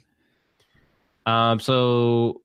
[1.26, 2.42] Um, so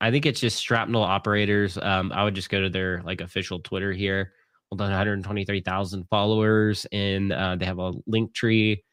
[0.00, 1.76] I think it's just Shrapnel Operators.
[1.76, 4.34] Um, I would just go to their like official Twitter here
[4.78, 8.84] on 123,000 followers, and uh, they have a link tree.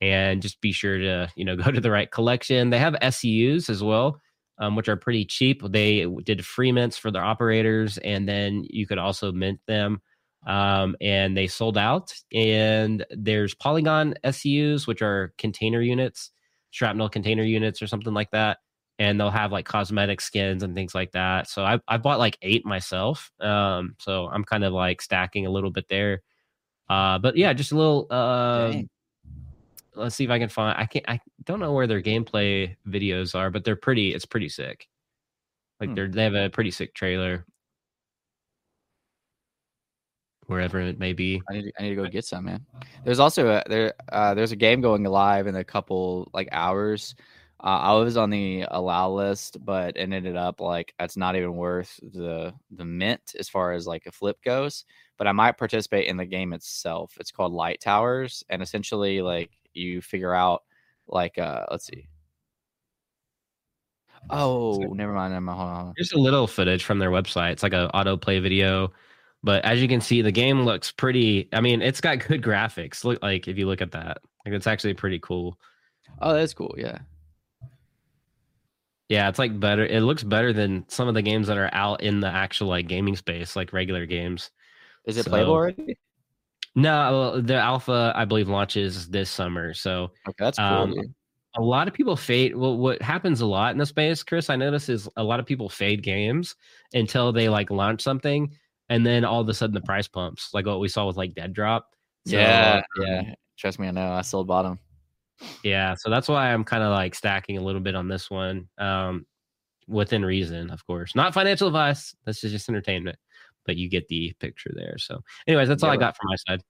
[0.00, 2.70] And just be sure to you know go to the right collection.
[2.70, 4.20] They have SEUs as well,
[4.58, 5.62] um, which are pretty cheap.
[5.68, 10.00] They did free mints for their operators, and then you could also mint them.
[10.46, 12.14] Um, and they sold out.
[12.32, 16.30] And there's Polygon SEUs, which are container units,
[16.70, 18.58] shrapnel container units, or something like that
[18.98, 21.48] and they'll have like cosmetic skins and things like that.
[21.48, 23.30] So I I bought like eight myself.
[23.40, 26.22] Um, so I'm kind of like stacking a little bit there.
[26.88, 28.06] Uh, but yeah, just a little.
[28.10, 28.82] Uh,
[29.94, 30.76] let's see if I can find.
[30.78, 31.04] I can't.
[31.08, 34.14] I don't know where their gameplay videos are, but they're pretty.
[34.14, 34.88] It's pretty sick.
[35.80, 35.94] Like hmm.
[35.94, 37.44] they're they have a pretty sick trailer.
[40.46, 42.64] Wherever it may be, I need to, I need to go get some, man.
[43.04, 47.14] There's also a there uh, there's a game going live in a couple like hours
[47.60, 51.56] uh, I was on the allow list, but it ended up like it's not even
[51.56, 54.84] worth the the mint as far as like a flip goes.
[55.16, 57.16] But I might participate in the game itself.
[57.18, 60.62] It's called Light Towers, and essentially like you figure out
[61.08, 62.08] like uh let's see.
[64.30, 65.32] Oh, never mind.
[65.32, 65.58] Never mind.
[65.58, 65.94] Hold on.
[65.96, 67.52] Here's a little footage from their website.
[67.52, 68.92] It's like a autoplay video.
[69.42, 71.48] But as you can see, the game looks pretty.
[71.52, 73.04] I mean, it's got good graphics.
[73.04, 75.58] Look like if you look at that, like it's actually pretty cool.
[76.20, 76.74] Oh, that's cool.
[76.76, 76.98] Yeah.
[79.08, 79.86] Yeah, it's like better.
[79.86, 82.88] It looks better than some of the games that are out in the actual like
[82.88, 84.50] gaming space, like regular games.
[85.06, 85.96] Is it so, playable already?
[86.74, 89.72] No, the alpha I believe launches this summer.
[89.72, 90.66] So Okay, that's cool.
[90.66, 90.94] Um,
[91.56, 92.54] a lot of people fade.
[92.54, 95.46] Well, what happens a lot in the space, Chris, I notice is a lot of
[95.46, 96.54] people fade games
[96.92, 98.50] until they like launch something,
[98.90, 101.34] and then all of a sudden the price pumps, like what we saw with like
[101.34, 101.82] Deadrop.
[102.26, 103.34] So, yeah, um, yeah.
[103.56, 104.12] Trust me, I know.
[104.12, 104.78] I still bought them.
[105.62, 105.94] Yeah.
[105.98, 109.26] So that's why I'm kind of like stacking a little bit on this one, um,
[109.86, 111.14] within reason, of course.
[111.14, 112.14] Not financial advice.
[112.24, 113.18] This is just entertainment,
[113.66, 114.96] but you get the picture there.
[114.98, 116.62] So, anyways, that's all I got from my side.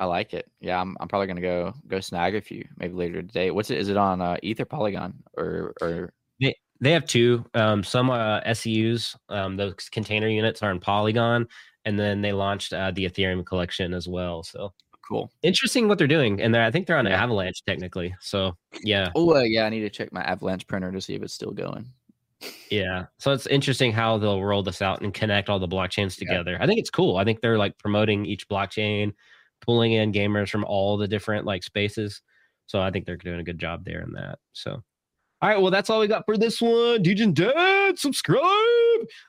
[0.00, 0.50] I like it.
[0.60, 3.50] Yeah, I'm, I'm probably gonna go go snag a few maybe later today.
[3.50, 3.78] What's it?
[3.78, 6.12] Is it on uh, Ether Polygon or or
[6.80, 7.44] They have two.
[7.54, 11.46] Um, some uh, SEUs, um, those container units are in Polygon,
[11.84, 14.42] and then they launched uh, the Ethereum collection as well.
[14.42, 14.72] So
[15.08, 15.30] cool?
[15.42, 17.22] interesting what they're doing, and they're, I think they're on Yeah.
[17.22, 18.14] Avalanche technically.
[18.20, 21.22] So yeah, Oh uh, yeah, I need to check my Avalanche printer to see if
[21.22, 21.86] it's still going.
[22.70, 23.06] yeah.
[23.18, 26.28] So it's interesting how they'll roll this out and connect all the blockchains Yeah.
[26.28, 26.58] together.
[26.60, 27.16] I think it's cool.
[27.16, 29.12] I think they're like promoting each blockchain,
[29.60, 32.20] pulling in gamers from all the different like spaces.
[32.66, 34.38] So I think they're doing a good job there in that.
[34.52, 34.82] So.
[35.42, 37.02] All right, well, that's all we got for this one.
[37.02, 38.40] Degen Dad, subscribe.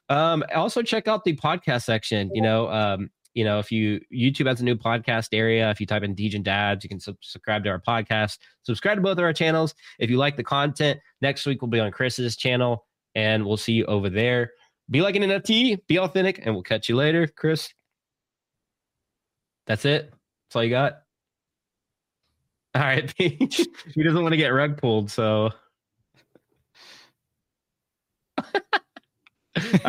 [0.07, 2.31] Um, also check out the podcast section.
[2.33, 5.85] You know, um, you know, if you YouTube has a new podcast area, if you
[5.85, 8.39] type in Degen Dads, you can subscribe to our podcast.
[8.63, 9.75] Subscribe to both of our channels.
[9.99, 13.73] If you like the content, next week we'll be on Chris's channel, and we'll see
[13.73, 14.51] you over there.
[14.89, 17.69] Be like an NFT, be authentic, and we'll catch you later, Chris.
[19.67, 20.11] That's it.
[20.47, 20.93] That's all you got.
[22.75, 23.65] All right, Peach.
[23.93, 25.51] he doesn't want to get rug pulled, so.